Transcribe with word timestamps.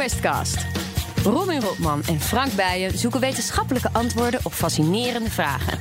Questcast. 0.00 0.66
Robin 1.24 1.60
Rotman 1.60 2.02
en 2.04 2.20
Frank 2.20 2.52
Bijen 2.52 2.98
zoeken 2.98 3.20
wetenschappelijke 3.20 3.88
antwoorden 3.92 4.40
op 4.42 4.52
fascinerende 4.52 5.30
vragen. 5.30 5.78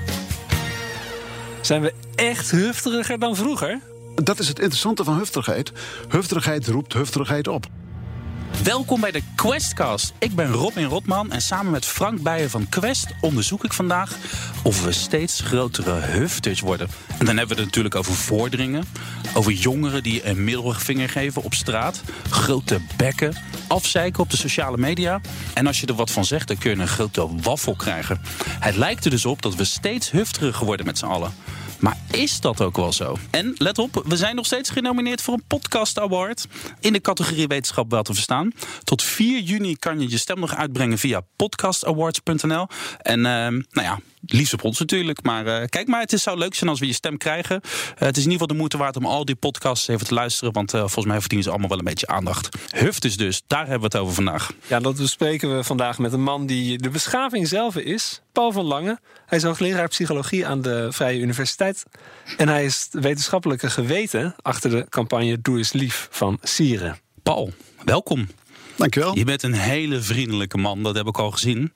Zijn 1.62 1.82
we 1.82 1.94
echt 2.16 2.52
hufteriger 2.52 3.20
dan 3.20 3.36
vroeger? 3.36 3.80
Dat 4.16 4.40
is 4.40 4.48
het 4.48 4.60
interessante 4.60 5.04
van 5.04 5.18
hufterigheid. 5.18 5.72
Hufterigheid 6.10 6.68
roept 6.68 6.94
hufterigheid 6.94 7.48
op. 7.48 7.66
Welkom 8.64 9.02
bij 9.02 9.12
de 9.12 9.22
Questcast. 9.36 10.14
Ik 10.18 10.36
ben 10.36 10.52
Robin 10.52 10.86
Rotman 10.86 11.32
en 11.32 11.42
samen 11.42 11.72
met 11.72 11.86
Frank 11.86 12.22
Bijen 12.22 12.50
van 12.50 12.70
Quest 12.70 13.08
onderzoek 13.22 13.64
ik 13.64 13.74
vandaag 13.74 14.18
of 14.64 14.84
we 14.84 14.92
steeds 14.92 15.42
grotere 15.42 15.92
hufters 15.92 16.60
worden. 16.60 16.88
En 17.20 17.26
dan 17.26 17.38
hebben 17.38 17.56
we 17.56 17.62
het 17.62 17.66
natuurlijk 17.66 17.96
over 17.96 18.14
vorderingen, 18.14 18.84
over 19.34 19.52
jongeren 19.52 20.04
die 20.04 20.26
een 20.26 20.44
middelvinger 20.44 21.10
geven 21.10 21.44
op 21.44 21.54
straat, 21.54 22.02
grote 22.30 22.80
bekken, 22.98 23.36
afzeiken 23.68 24.24
op 24.24 24.30
de 24.30 24.38
sociale 24.38 24.78
media. 24.78 25.22
En 25.54 25.68
als 25.68 25.80
je 25.80 25.88
er 25.88 25.94
wat 25.96 26.12
van 26.12 26.26
zegt, 26.26 26.48
dan 26.48 26.58
kun 26.58 26.72
je 26.72 26.78
een 26.78 26.88
grote 26.88 27.28
waffel 27.42 27.76
krijgen. 27.76 28.22
Het 28.60 28.76
lijkt 28.76 29.06
er 29.06 29.12
dus 29.12 29.26
op 29.26 29.42
dat 29.42 29.56
we 29.56 29.64
steeds 29.64 30.12
hufteriger 30.12 30.66
worden 30.66 30.86
met 30.86 30.98
z'n 30.98 31.06
allen. 31.06 31.34
Maar 31.80 31.98
is 32.12 32.40
dat 32.40 32.62
ook 32.62 32.76
wel 32.76 32.94
zo? 32.94 33.18
En 33.30 33.54
let 33.58 33.78
op, 33.78 34.04
we 34.06 34.18
zijn 34.18 34.36
nog 34.36 34.46
steeds 34.46 34.70
genomineerd 34.70 35.22
voor 35.22 35.34
een 35.34 35.44
Podcast 35.48 36.00
Award. 36.00 36.48
In 36.80 36.94
de 36.94 37.02
categorie 37.02 37.48
wetenschap 37.48 37.92
wel 37.92 38.04
te 38.04 38.14
verstaan. 38.14 38.52
Tot 38.84 39.04
4 39.04 39.40
juni 39.40 39.76
kan 39.76 40.00
je 40.00 40.10
je 40.10 40.18
stem 40.18 40.40
nog 40.40 40.56
uitbrengen 40.56 40.98
via 40.98 41.22
podcastawards.nl. 41.36 42.68
En 42.98 43.18
uh, 43.18 43.24
nou 43.24 43.64
ja, 43.72 44.00
liefst 44.26 44.54
op 44.54 44.64
ons 44.64 44.80
natuurlijk. 44.80 45.24
Maar 45.24 45.46
uh, 45.46 45.66
kijk 45.66 45.88
maar, 45.88 46.02
het 46.02 46.20
zou 46.22 46.38
leuk 46.38 46.56
zijn 46.56 46.70
als 46.70 46.80
we 46.80 46.86
je 46.86 46.94
stem 46.94 47.18
krijgen. 47.18 47.62
Uh, 47.64 47.70
het 47.96 48.18
is 48.18 48.24
in 48.24 48.32
ieder 48.32 48.32
geval 48.32 48.48
de 48.48 48.54
moeite 48.54 48.78
waard 48.78 48.96
om 48.96 49.06
al 49.06 49.26
die 49.26 49.36
podcasts 49.36 49.88
even 49.88 50.08
te 50.08 50.14
luisteren. 50.14 50.54
Want 50.54 50.72
volgens 50.72 51.06
mij 51.06 51.20
verdienen 51.20 51.44
ze 51.44 51.50
allemaal 51.50 51.70
wel 51.70 51.80
een 51.80 51.84
beetje 51.84 52.08
aandacht. 52.08 52.50
Huftes 52.70 53.18
dus, 53.18 53.42
daar 53.48 53.68
hebben 53.68 53.80
we 53.80 53.86
het 53.86 53.96
over 53.96 54.14
vandaag. 54.14 54.52
Ja, 54.68 54.80
dat 54.80 54.96
bespreken 54.98 55.58
we 55.58 55.64
vandaag 55.64 55.98
met 55.98 56.14
een 56.14 56.24
man 56.24 56.46
die 56.46 56.78
de 56.78 56.90
beschaving 56.90 57.48
zelf 57.48 57.76
is. 57.76 58.22
Paul 58.32 58.52
van 58.52 58.66
Lange. 58.66 59.00
Hij 59.26 59.38
is 59.38 59.44
hoogleraar 59.44 59.88
psychologie 59.88 60.48
aan 60.48 60.62
de 60.62 60.88
Vrije 60.92 61.20
Universiteit. 61.20 61.69
En 62.38 62.48
hij 62.48 62.66
is 62.66 62.88
wetenschappelijke 62.92 63.70
geweten 63.70 64.36
achter 64.42 64.70
de 64.70 64.86
campagne 64.90 65.42
Doe 65.42 65.58
eens 65.58 65.74
lief 65.74 66.08
van 66.12 66.38
Sieren. 66.42 66.98
Paul, 67.24 67.54
welkom. 67.84 68.28
Dankjewel. 68.76 69.18
Je 69.18 69.24
bent 69.24 69.44
een 69.44 69.54
hele 69.54 70.02
vriendelijke 70.02 70.58
man, 70.58 70.84
dat 70.84 70.96
heb 70.96 71.08
ik 71.08 71.18
al 71.18 71.32
gezien. 71.32 71.74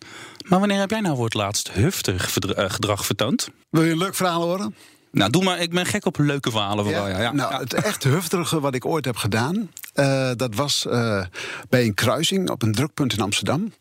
Maar 0.47 0.59
wanneer 0.59 0.80
heb 0.80 0.89
jij 0.89 0.99
nou 0.99 1.16
voor 1.16 1.25
het 1.25 1.33
laatst 1.33 1.71
huftig 1.71 2.33
gedrag 2.55 3.05
vertoond? 3.05 3.49
Wil 3.69 3.83
je 3.83 3.91
een 3.91 3.97
leuk 3.97 4.16
verhaal 4.16 4.41
horen? 4.41 4.75
Nou, 5.11 5.31
doe 5.31 5.44
maar. 5.44 5.59
Ik 5.59 5.69
ben 5.69 5.86
gek 5.86 6.05
op 6.05 6.17
leuke 6.17 6.52
verhalen. 6.52 6.86
Ja? 6.86 7.08
Ja, 7.08 7.21
ja. 7.21 7.31
Nou, 7.31 7.53
het 7.53 7.73
echt 7.73 8.03
hufterige 8.03 8.59
wat 8.59 8.75
ik 8.75 8.86
ooit 8.86 9.05
heb 9.05 9.16
gedaan... 9.16 9.69
Uh, 9.95 10.31
dat 10.36 10.55
was 10.55 10.86
uh, 10.88 11.23
bij 11.69 11.83
een 11.83 11.94
kruising 11.94 12.49
op 12.49 12.61
een 12.61 12.71
drukpunt 12.71 13.14
in 13.14 13.19
Amsterdam. 13.19 13.73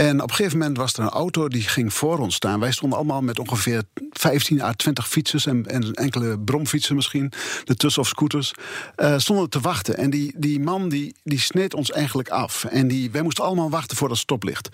En 0.00 0.22
op 0.22 0.28
een 0.28 0.34
gegeven 0.34 0.58
moment 0.58 0.76
was 0.76 0.92
er 0.92 1.02
een 1.02 1.08
auto 1.08 1.48
die 1.48 1.62
ging 1.62 1.94
voor 1.94 2.18
ons 2.18 2.34
staan. 2.34 2.60
Wij 2.60 2.72
stonden 2.72 2.98
allemaal 2.98 3.22
met 3.22 3.38
ongeveer 3.38 3.82
15 4.10 4.62
à 4.62 4.72
20 4.72 5.08
fietsers... 5.08 5.46
en, 5.46 5.66
en 5.66 5.92
enkele 5.92 6.38
bromfietsen 6.38 6.94
misschien, 6.94 7.32
ertussen 7.64 8.02
of 8.02 8.08
scooters... 8.08 8.52
Uh, 8.96 9.18
stonden 9.18 9.50
te 9.50 9.60
wachten. 9.60 9.96
En 9.96 10.10
die, 10.10 10.34
die 10.36 10.60
man 10.60 10.88
die, 10.88 11.14
die 11.22 11.40
sneed 11.40 11.74
ons 11.74 11.90
eigenlijk 11.90 12.28
af. 12.28 12.64
En 12.64 12.88
die, 12.88 13.10
wij 13.10 13.22
moesten 13.22 13.44
allemaal 13.44 13.70
wachten 13.70 13.96
voor 13.96 14.08
dat 14.08 14.18
stoplicht. 14.18 14.68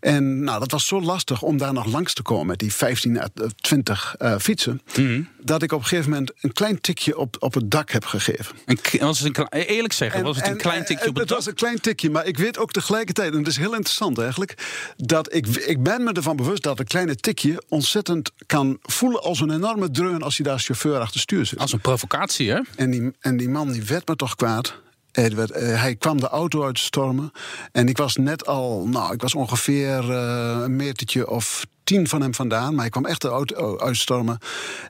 En 0.00 0.44
nou, 0.44 0.58
dat 0.58 0.70
was 0.70 0.86
zo 0.86 1.00
lastig 1.00 1.42
om 1.42 1.56
daar 1.56 1.72
nog 1.72 1.86
langs 1.86 2.14
te 2.14 2.22
komen... 2.22 2.46
met 2.46 2.58
die 2.58 2.74
15 2.74 3.20
à 3.20 3.28
20 3.56 4.16
fietsen... 4.38 4.82
Mm 4.96 5.06
-hmm 5.06 5.28
dat 5.48 5.62
ik 5.62 5.72
op 5.72 5.78
een 5.80 5.86
gegeven 5.86 6.10
moment 6.10 6.32
een 6.40 6.52
klein 6.52 6.80
tikje 6.80 7.18
op, 7.18 7.36
op 7.38 7.54
het 7.54 7.70
dak 7.70 7.90
heb 7.90 8.04
gegeven. 8.04 8.56
Een, 8.64 8.78
was 8.98 9.18
het 9.18 9.38
een, 9.38 9.46
eerlijk 9.50 9.92
zeggen, 9.92 10.18
en, 10.18 10.24
was 10.26 10.36
het 10.36 10.46
een 10.46 10.56
klein 10.56 10.84
tikje 10.84 11.08
op 11.08 11.14
het, 11.14 11.18
het 11.18 11.28
dak? 11.28 11.36
Het 11.36 11.36
was 11.36 11.46
een 11.46 11.54
klein 11.54 11.80
tikje, 11.80 12.10
maar 12.10 12.26
ik 12.26 12.38
weet 12.38 12.58
ook 12.58 12.70
tegelijkertijd, 12.72 13.32
en 13.32 13.38
het 13.38 13.46
is 13.46 13.56
heel 13.56 13.74
interessant 13.74 14.18
eigenlijk, 14.18 14.54
dat 14.96 15.34
ik, 15.34 15.46
ik 15.46 15.82
ben 15.82 16.02
me 16.04 16.12
ervan 16.12 16.36
bewust 16.36 16.62
dat 16.62 16.78
een 16.78 16.86
kleine 16.86 17.16
tikje 17.16 17.62
ontzettend 17.68 18.30
kan 18.46 18.78
voelen 18.82 19.22
als 19.22 19.40
een 19.40 19.50
enorme 19.50 19.90
dreun 19.90 20.22
als 20.22 20.36
je 20.36 20.42
daar 20.42 20.52
als 20.52 20.64
chauffeur 20.64 20.98
achter 20.98 21.20
stuur 21.20 21.46
zit. 21.46 21.58
Als 21.58 21.72
een 21.72 21.80
provocatie, 21.80 22.50
hè? 22.50 22.60
En 22.76 22.90
die, 22.90 23.12
en 23.20 23.36
die 23.36 23.48
man 23.48 23.72
die 23.72 23.82
werd 23.82 24.08
me 24.08 24.16
toch 24.16 24.34
kwaad. 24.34 24.74
Edward, 25.12 25.50
uh, 25.50 25.56
hij 25.80 25.96
kwam 25.96 26.20
de 26.20 26.28
auto 26.28 26.64
uitstormen. 26.64 27.30
En 27.72 27.88
ik 27.88 27.96
was 27.96 28.16
net 28.16 28.46
al, 28.46 28.86
nou, 28.86 29.12
ik 29.12 29.22
was 29.22 29.34
ongeveer 29.34 30.10
uh, 30.10 30.58
een 30.62 30.76
metertje 30.76 31.30
of 31.30 31.66
tien 31.84 32.08
van 32.08 32.20
hem 32.20 32.34
vandaan. 32.34 32.72
Maar 32.72 32.80
hij 32.80 32.90
kwam 32.90 33.06
echt 33.06 33.22
de 33.22 33.28
auto 33.28 33.78
uitstormen. 33.78 34.38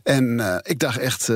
En 0.02 0.24
uh, 0.24 0.56
ik 0.62 0.78
dacht 0.78 0.98
echt. 0.98 1.30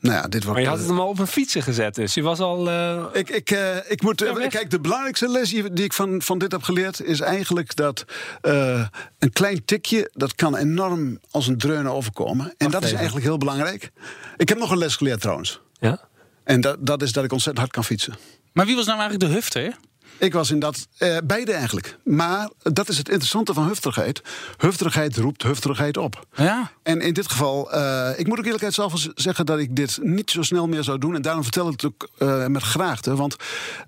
Nou 0.00 0.14
ja, 0.14 0.22
dit 0.22 0.44
wordt, 0.44 0.46
maar 0.46 0.60
je 0.60 0.68
had 0.68 0.78
het 0.78 0.86
hem 0.86 1.00
al 1.00 1.08
op 1.08 1.18
een 1.18 1.26
fietsen 1.26 1.62
gezet, 1.62 1.94
dus 1.94 2.14
je 2.14 2.22
was 2.22 2.40
al. 2.40 2.68
Uh... 2.68 3.04
Ik, 3.12 3.30
ik, 3.30 3.50
uh, 3.50 3.76
ik 3.88 4.02
moet. 4.02 4.22
Uh, 4.22 4.48
kijk, 4.48 4.70
de 4.70 4.80
belangrijkste 4.80 5.28
les 5.28 5.50
die 5.50 5.84
ik 5.84 5.92
van, 5.92 6.22
van 6.22 6.38
dit 6.38 6.52
heb 6.52 6.62
geleerd 6.62 7.02
is 7.02 7.20
eigenlijk 7.20 7.76
dat 7.76 8.04
een 9.18 9.32
klein 9.32 9.64
tikje 9.64 10.10
dat 10.12 10.34
kan 10.34 10.56
enorm 10.56 11.18
als 11.30 11.46
een 11.46 11.58
dreunen 11.58 11.92
overkomen. 11.92 12.44
En 12.44 12.54
Wacht 12.58 12.72
dat 12.72 12.82
even. 12.82 12.88
is 12.88 12.98
eigenlijk 12.98 13.26
heel 13.26 13.38
belangrijk. 13.38 13.90
Ik 14.36 14.48
heb 14.48 14.58
nog 14.58 14.70
een 14.70 14.78
les 14.78 14.96
geleerd 14.96 15.20
trouwens. 15.20 15.60
Ja. 15.80 16.00
En 16.44 16.60
dat, 16.60 16.86
dat 16.86 17.02
is 17.02 17.12
dat 17.12 17.24
ik 17.24 17.32
ontzettend 17.32 17.58
hard 17.58 17.72
kan 17.72 17.84
fietsen. 17.84 18.14
Maar 18.52 18.66
wie 18.66 18.76
was 18.76 18.86
nou 18.86 18.98
eigenlijk 18.98 19.30
de 19.30 19.36
hufter? 19.36 19.76
Ik 20.18 20.32
was 20.32 20.50
in 20.50 20.58
dat, 20.58 20.88
eh, 20.98 21.16
beide 21.24 21.52
eigenlijk. 21.52 21.98
Maar 22.04 22.50
dat 22.62 22.88
is 22.88 22.98
het 22.98 23.08
interessante 23.08 23.54
van 23.54 23.66
hufterigheid. 23.66 24.22
Hufterigheid 24.56 25.16
roept 25.16 25.42
hufterigheid 25.42 25.96
op. 25.96 26.26
Ja. 26.34 26.70
En 26.82 27.00
in 27.00 27.12
dit 27.12 27.30
geval, 27.30 27.74
uh, 27.74 28.10
ik 28.16 28.26
moet 28.26 28.38
ook 28.38 28.44
eerlijkheid 28.44 28.74
zelf 28.74 29.06
zeggen 29.14 29.46
dat 29.46 29.58
ik 29.58 29.76
dit 29.76 29.98
niet 30.02 30.30
zo 30.30 30.42
snel 30.42 30.68
meer 30.68 30.84
zou 30.84 30.98
doen. 30.98 31.14
En 31.14 31.22
daarom 31.22 31.42
vertel 31.42 31.66
ik 31.66 31.72
het 31.72 31.84
ook 31.84 32.08
uh, 32.18 32.46
met 32.46 32.62
graagte. 32.62 33.16
Want 33.16 33.36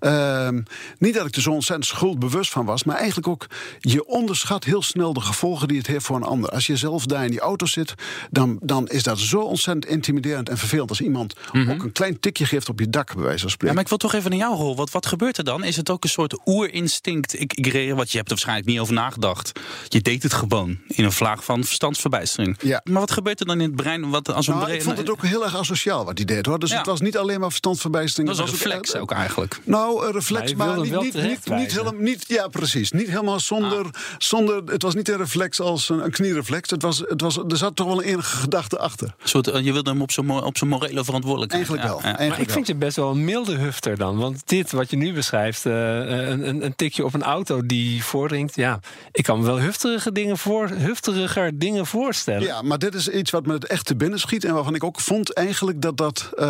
uh, 0.01 0.49
niet 0.97 1.13
dat 1.13 1.25
ik 1.25 1.35
er 1.35 1.41
zo 1.41 1.51
ontzettend 1.51 1.89
schuldbewust 1.89 2.51
van 2.51 2.65
was, 2.65 2.83
maar 2.83 2.95
eigenlijk 2.95 3.27
ook, 3.27 3.47
je 3.79 4.05
onderschat 4.05 4.63
heel 4.63 4.81
snel 4.81 5.13
de 5.13 5.21
gevolgen 5.21 5.67
die 5.67 5.77
het 5.77 5.87
heeft 5.87 6.05
voor 6.05 6.15
een 6.15 6.23
ander. 6.23 6.49
Als 6.49 6.67
je 6.67 6.75
zelf 6.75 7.05
daar 7.05 7.23
in 7.23 7.31
die 7.31 7.39
auto 7.39 7.65
zit, 7.65 7.93
dan, 8.29 8.59
dan 8.61 8.87
is 8.87 9.03
dat 9.03 9.19
zo 9.19 9.39
ontzettend 9.39 9.85
intimiderend 9.85 10.49
en 10.49 10.57
vervelend 10.57 10.89
als 10.89 11.01
iemand 11.01 11.35
mm 11.51 11.61
-hmm. 11.61 11.71
ook 11.71 11.83
een 11.83 11.91
klein 11.91 12.19
tikje 12.19 12.45
geeft 12.45 12.69
op 12.69 12.79
je 12.79 12.89
dak, 12.89 13.13
bij 13.15 13.23
wijze 13.23 13.39
van 13.41 13.49
spreken. 13.49 13.67
Ja, 13.67 13.73
maar 13.73 13.83
ik 13.83 13.89
wil 13.89 13.97
toch 13.97 14.13
even 14.13 14.29
naar 14.29 14.39
jouw 14.39 14.55
rol. 14.55 14.75
Wat, 14.75 14.91
wat 14.91 15.05
gebeurt 15.05 15.37
er 15.37 15.43
dan? 15.43 15.63
Is 15.63 15.75
het 15.75 15.89
ook 15.89 16.03
een 16.03 16.09
soort 16.11 16.39
oerinstinct? 16.45 17.39
Ik, 17.39 17.53
ik 17.53 17.67
reageer 17.67 17.95
wat 17.95 18.11
je 18.11 18.17
hebt 18.17 18.29
er 18.29 18.35
waarschijnlijk 18.35 18.67
niet 18.67 18.79
over 18.79 18.93
nagedacht. 18.93 19.51
Je 19.87 20.01
deed 20.01 20.23
het 20.23 20.33
gewoon 20.33 20.77
in 20.87 21.03
een 21.03 21.11
vlaag 21.11 21.43
van 21.43 21.63
verstandsverbijstering. 21.63 22.57
Ja. 22.61 22.81
Maar 22.83 22.99
wat 22.99 23.11
gebeurt 23.11 23.39
er 23.39 23.45
dan 23.45 23.61
in 23.61 23.67
het 23.67 23.75
brein? 23.75 24.09
Wat, 24.09 24.33
als 24.33 24.47
een 24.47 24.53
nou, 24.53 24.65
brein... 24.65 24.79
Ik 24.79 24.85
vond 24.85 24.97
het 24.97 25.09
ook 25.09 25.23
heel 25.23 25.43
erg 25.43 25.55
asociaal 25.57 26.05
wat 26.05 26.17
hij 26.17 26.25
deed 26.25 26.45
hoor. 26.45 26.59
Dus 26.59 26.69
Ja. 26.69 26.77
het 26.77 26.85
was 26.85 27.01
niet 27.01 27.17
alleen 27.17 27.39
maar 27.39 27.49
verstandsverbijstering. 27.49 28.29
Dat 28.29 28.37
was 28.37 28.47
een 28.47 28.53
het 28.53 28.63
was 28.63 28.73
reflex 28.73 28.95
ook 28.95 29.11
eigenlijk. 29.11 29.59
Nou, 29.63 30.05
een 30.05 30.11
reflex, 30.11 30.53
Maar 30.53 30.79
niet, 30.79 31.01
niet, 31.01 31.13
niet, 31.13 31.71
helemaal. 31.71 31.93
Niet, 31.93 32.25
ja, 32.27 32.47
precies. 32.47 32.91
Niet 32.91 33.07
helemaal 33.07 33.39
zonder, 33.39 33.85
Ah. 33.85 33.91
zonder. 34.17 34.61
Het 34.65 34.81
was 34.81 34.95
niet 34.95 35.09
een 35.09 35.17
reflex 35.17 35.59
als 35.59 35.89
een, 35.89 36.03
een 36.03 36.11
kniereflex. 36.11 36.69
Het 36.69 36.81
was, 36.81 37.03
het 37.07 37.21
was, 37.21 37.37
er 37.37 37.57
zat 37.57 37.75
toch 37.75 37.87
wel 37.87 37.97
een 38.03 38.07
enige 38.09 38.35
gedachte 38.37 38.79
achter. 38.79 39.15
Soort, 39.23 39.47
eh, 39.47 39.63
je 39.63 39.73
wilde 39.73 39.89
hem 39.89 40.01
op 40.01 40.11
zijn 40.11 40.29
op 40.29 40.57
zijn 40.57 40.69
morele 40.69 41.03
verantwoordelijkheid. 41.03 41.67
Eigenlijk 41.67 41.93
wel. 41.93 41.97
Ja. 41.97 42.03
Eigenlijk 42.03 42.29
Maar 42.29 42.47
ik 42.47 42.51
vind 42.53 42.67
je 42.67 42.75
best 42.75 42.95
wel 42.95 43.11
een 43.11 43.25
milde 43.25 43.55
hufter 43.55 43.97
dan. 43.97 44.17
Want 44.17 44.41
dit 44.45 44.71
wat 44.71 44.89
je 44.89 44.97
nu 44.97 45.13
beschrijft, 45.13 45.65
eh, 45.65 46.00
een, 46.01 46.47
een, 46.47 46.65
een 46.65 46.75
tikje 46.75 47.05
op 47.05 47.13
een 47.13 47.23
auto 47.23 47.65
die 47.65 48.03
voordringt. 48.03 48.55
Ja, 48.55 48.79
ik 49.11 49.23
kan 49.23 49.39
me 49.39 49.45
wel 49.45 49.59
hufterige 49.59 50.11
dingen 50.11 50.37
voor, 50.37 50.69
hufteriger 50.69 51.59
dingen 51.59 51.85
voorstellen. 51.85 52.41
Ja, 52.41 52.61
maar 52.61 52.79
dit 52.79 52.93
is 52.93 53.07
iets 53.09 53.31
wat 53.31 53.45
me 53.45 53.53
het 53.53 53.65
echt 53.65 53.85
te 53.85 53.95
binnen 53.95 54.19
schiet. 54.19 54.43
En 54.45 54.53
waarvan 54.53 54.75
ik 54.75 54.83
ook 54.83 54.99
vond 54.99 55.33
eigenlijk 55.33 55.81
dat 55.81 55.97
dat. 55.97 56.29
eh, 56.37 56.45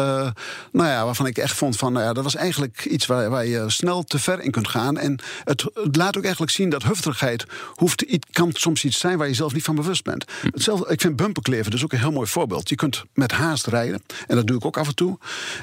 nou 0.71 0.89
ja, 0.89 1.05
waarvan 1.05 1.25
ik 1.25 1.37
echt 1.37 1.55
vond 1.57 1.77
van. 1.77 1.93
Nou 1.93 2.05
ja, 2.05 2.13
dat 2.13 2.23
was 2.23 2.35
eigenlijk 2.35 2.85
iets 2.85 3.05
waar, 3.05 3.29
waar 3.29 3.45
je 3.45 3.69
snel 3.69 4.03
te 4.03 4.19
ver 4.19 4.41
in 4.41 4.51
kunt 4.51 4.67
gaan. 4.67 4.97
En 4.97 5.19
het, 5.43 5.65
het 5.73 5.95
laat 5.95 6.17
ook 6.17 6.23
eigenlijk 6.23 6.51
zien 6.51 6.69
dat 6.69 6.83
hufterigheid. 6.83 7.45
Hoeft, 7.75 8.05
kan 8.31 8.49
soms 8.53 8.83
iets 8.83 8.99
zijn 8.99 9.17
waar 9.17 9.27
je 9.27 9.33
zelf 9.33 9.53
niet 9.53 9.63
van 9.63 9.75
bewust 9.75 10.03
bent. 10.03 10.25
Hetzelfde, 10.41 10.91
ik 10.91 11.01
vind 11.01 11.15
bumperkleven 11.15 11.71
dus 11.71 11.83
ook 11.83 11.91
een 11.93 11.99
heel 11.99 12.11
mooi 12.11 12.27
voorbeeld. 12.27 12.69
Je 12.69 12.75
kunt 12.75 13.03
met 13.13 13.31
haast 13.31 13.67
rijden. 13.67 14.03
En 14.27 14.35
dat 14.35 14.47
doe 14.47 14.57
ik 14.57 14.65
ook 14.65 14.77
af 14.77 14.87
en 14.87 14.95
toe. 14.95 15.17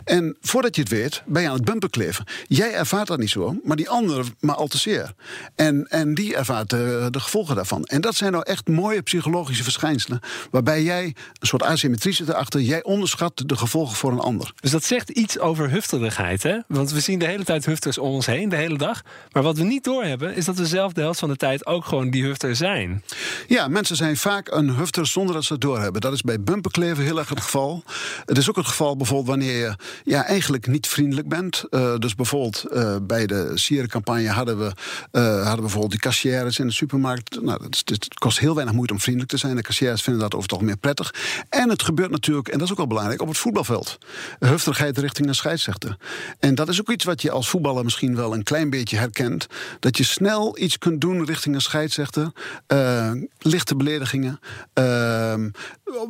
En 0.04 0.37
voordat 0.41 0.75
je 0.75 0.81
het 0.81 0.91
weet, 0.91 1.22
ben 1.27 1.43
je 1.43 1.48
aan 1.48 1.54
het 1.54 1.65
bumperkleven. 1.65 2.24
Jij 2.48 2.72
ervaart 2.72 3.07
dat 3.07 3.18
niet 3.18 3.30
zo, 3.30 3.57
maar 3.65 3.78
die 3.78 3.89
ander 3.89 4.25
maar 4.41 4.54
al 4.54 4.66
te 4.66 4.78
zeer. 4.78 5.15
En, 5.54 5.86
en 5.89 6.15
die 6.15 6.36
ervaart 6.36 6.71
de, 6.71 7.09
de 7.10 7.21
gevolgen 7.21 7.54
daarvan. 7.57 7.84
En 7.84 8.01
dat 8.01 8.15
zijn 8.15 8.33
nou 8.33 8.45
echt 8.47 8.69
mooie 8.69 9.03
psychologische 9.03 9.63
verschijnselen. 9.63 10.21
Waarbij 10.51 10.83
jij 10.83 11.04
een 11.04 11.47
soort 11.47 11.63
asymmetrie 11.63 12.15
zit 12.15 12.28
erachter. 12.28 12.60
Jij 12.60 12.83
onderschat 12.83 13.42
de 13.47 13.57
gevolgen 13.57 13.97
voor 13.97 14.13
een 14.13 14.19
ander. 14.19 14.53
Dus 14.60 14.71
dat 14.71 14.84
zegt 14.84 15.10
iets 15.10 15.39
over 15.39 15.71
hufterigheid, 15.71 16.42
hè? 16.42 16.59
Want 16.66 16.92
we 16.92 17.01
zien 17.01 17.19
de 17.19 17.27
hele 17.27 17.45
tijd 17.45 17.65
hufters 17.65 17.98
om 17.98 18.10
ons 18.10 18.27
heen, 18.27 18.48
de 18.48 18.57
hele 18.57 18.78
dag. 18.78 19.03
Maar 19.33 19.42
wat 19.42 19.57
we 19.57 19.65
niet 19.65 19.84
doorhebben, 19.84 20.34
is 20.34 20.45
dat 20.45 20.57
we 20.57 20.66
zelf 20.66 20.92
de 20.92 21.01
helft 21.01 21.19
van 21.19 21.28
de 21.28 21.36
tijd 21.36 21.66
ook 21.66 21.84
gewoon 21.84 22.10
die 22.10 22.24
hufter 22.24 22.57
zijn. 22.57 23.04
Ja, 23.47 23.69
mensen 23.69 23.97
zijn 23.97 24.16
vaak 24.16 24.51
een 24.51 24.71
hufter 24.71 25.07
zonder 25.07 25.34
dat 25.34 25.45
ze 25.45 25.53
het 25.53 25.63
doorhebben. 25.63 26.01
Dat 26.01 26.13
is 26.13 26.22
bij 26.22 26.41
bumperkleven 26.41 27.04
heel 27.04 27.19
erg 27.19 27.28
het 27.28 27.41
geval. 27.41 27.83
Het 28.24 28.39
is 28.39 28.48
ook 28.48 28.57
het 28.57 28.66
geval 28.66 28.97
bijvoorbeeld 28.97 29.28
wanneer 29.28 29.59
je 29.59 29.77
ja, 30.04 30.24
eigenlijk 30.24 30.66
niet 30.66 30.86
vriendelijk 30.86 31.28
bent. 31.28 31.65
Eh, 31.71 31.97
dus 31.98 32.15
bijvoorbeeld 32.15 32.65
eh, 32.65 32.97
bij 33.03 33.27
de 33.27 33.53
sierencampagne 33.68 34.28
hadden 34.28 34.59
we, 34.59 34.72
hadden 35.10 35.54
we 35.54 35.60
bijvoorbeeld 35.60 35.91
die 35.91 36.00
kassières 36.00 36.59
in 36.59 36.66
de 36.66 36.72
supermarkt. 36.72 37.42
Nou, 37.42 37.62
het, 37.62 38.09
kost 38.15 38.38
heel 38.38 38.54
weinig 38.54 38.74
moeite 38.74 38.92
om 38.92 39.00
vriendelijk 39.00 39.30
te 39.30 39.36
zijn. 39.36 39.56
De 39.56 39.62
kassières 39.62 40.03
vinden 40.03 40.22
dat 40.22 40.34
over 40.34 40.50
het 40.50 40.60
meer 40.60 40.76
prettig. 40.76 41.15
En 41.48 41.68
het 41.68 41.82
gebeurt 41.82 42.10
natuurlijk, 42.10 42.48
en 42.48 42.59
dat 42.59 42.62
is 42.62 42.70
ook 42.70 42.76
wel 42.76 42.86
belangrijk, 42.86 43.20
op 43.20 43.28
het 43.28 43.38
voetbalveld. 43.38 43.98
Hufterigheid 44.38 44.98
richting 44.98 45.28
een 45.28 45.34
scheidsrechter. 45.34 45.97
En 46.38 46.54
dat 46.54 46.68
is 46.68 46.80
ook 46.80 46.91
iets 46.91 47.04
wat 47.04 47.22
je 47.22 47.30
als 47.30 47.48
voetballer 47.48 47.84
misschien 47.84 48.16
wel 48.16 48.34
een 48.34 48.42
klein 48.42 48.70
beetje 48.70 48.97
herkent. 48.97 49.47
Dat 49.80 49.97
je 49.97 50.04
snel 50.04 50.59
iets 50.59 50.78
kunt 50.78 51.00
doen 51.00 51.24
richting 51.24 51.54
een 51.54 51.60
scheidsrechter. 51.60 52.32
Uh, 52.72 53.12
lichte 53.38 53.76
beledigingen. 53.76 54.41
Uh, 54.74 55.34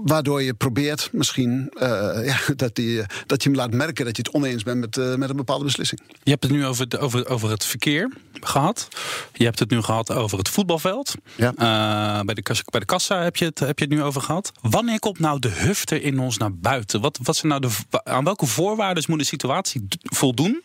waardoor 0.04 0.42
je 0.42 0.54
probeert 0.54 1.08
misschien 1.12 1.70
ja, 2.24 2.38
dat, 2.56 2.74
die, 2.74 3.02
dat 3.26 3.42
je 3.42 3.48
hem 3.48 3.58
laat 3.58 3.72
merken 3.72 4.04
dat 4.04 4.16
je 4.16 4.22
het 4.22 4.34
oneens 4.34 4.62
bent 4.62 4.80
met, 4.80 5.18
met 5.18 5.30
een 5.30 5.36
bepaalde 5.36 5.64
beslissing. 5.64 6.00
Je 6.22 6.30
hebt 6.30 6.42
het 6.42 6.52
nu 6.52 6.66
over, 6.66 6.88
de, 6.88 6.98
over, 6.98 7.28
over 7.28 7.47
het 7.50 7.64
verkeer 7.64 8.10
gehad. 8.40 8.88
Je 9.32 9.44
hebt 9.44 9.58
het 9.58 9.70
nu 9.70 9.82
gehad 9.82 10.12
over 10.12 10.38
het 10.38 10.48
voetbalveld. 10.48 11.14
Ja. 11.34 11.52
Uh, 11.52 12.24
bij, 12.24 12.34
de, 12.34 12.62
bij 12.70 12.80
de 12.80 12.86
kassa 12.86 13.22
heb 13.22 13.36
je, 13.36 13.44
het, 13.44 13.58
heb 13.58 13.78
je 13.78 13.84
het 13.84 13.94
nu 13.94 14.02
over 14.02 14.20
gehad. 14.20 14.52
Wanneer 14.60 14.98
komt 14.98 15.18
nou 15.18 15.38
de 15.38 15.48
hufter 15.48 16.02
in 16.02 16.18
ons 16.18 16.36
naar 16.36 16.54
buiten? 16.54 17.00
Wat, 17.00 17.18
wat 17.22 17.36
zijn 17.36 17.48
nou 17.48 17.60
de, 17.60 18.02
aan 18.04 18.24
welke 18.24 18.46
voorwaarden 18.46 19.04
moet 19.06 19.18
de 19.18 19.24
situatie 19.24 19.88
voldoen 20.02 20.62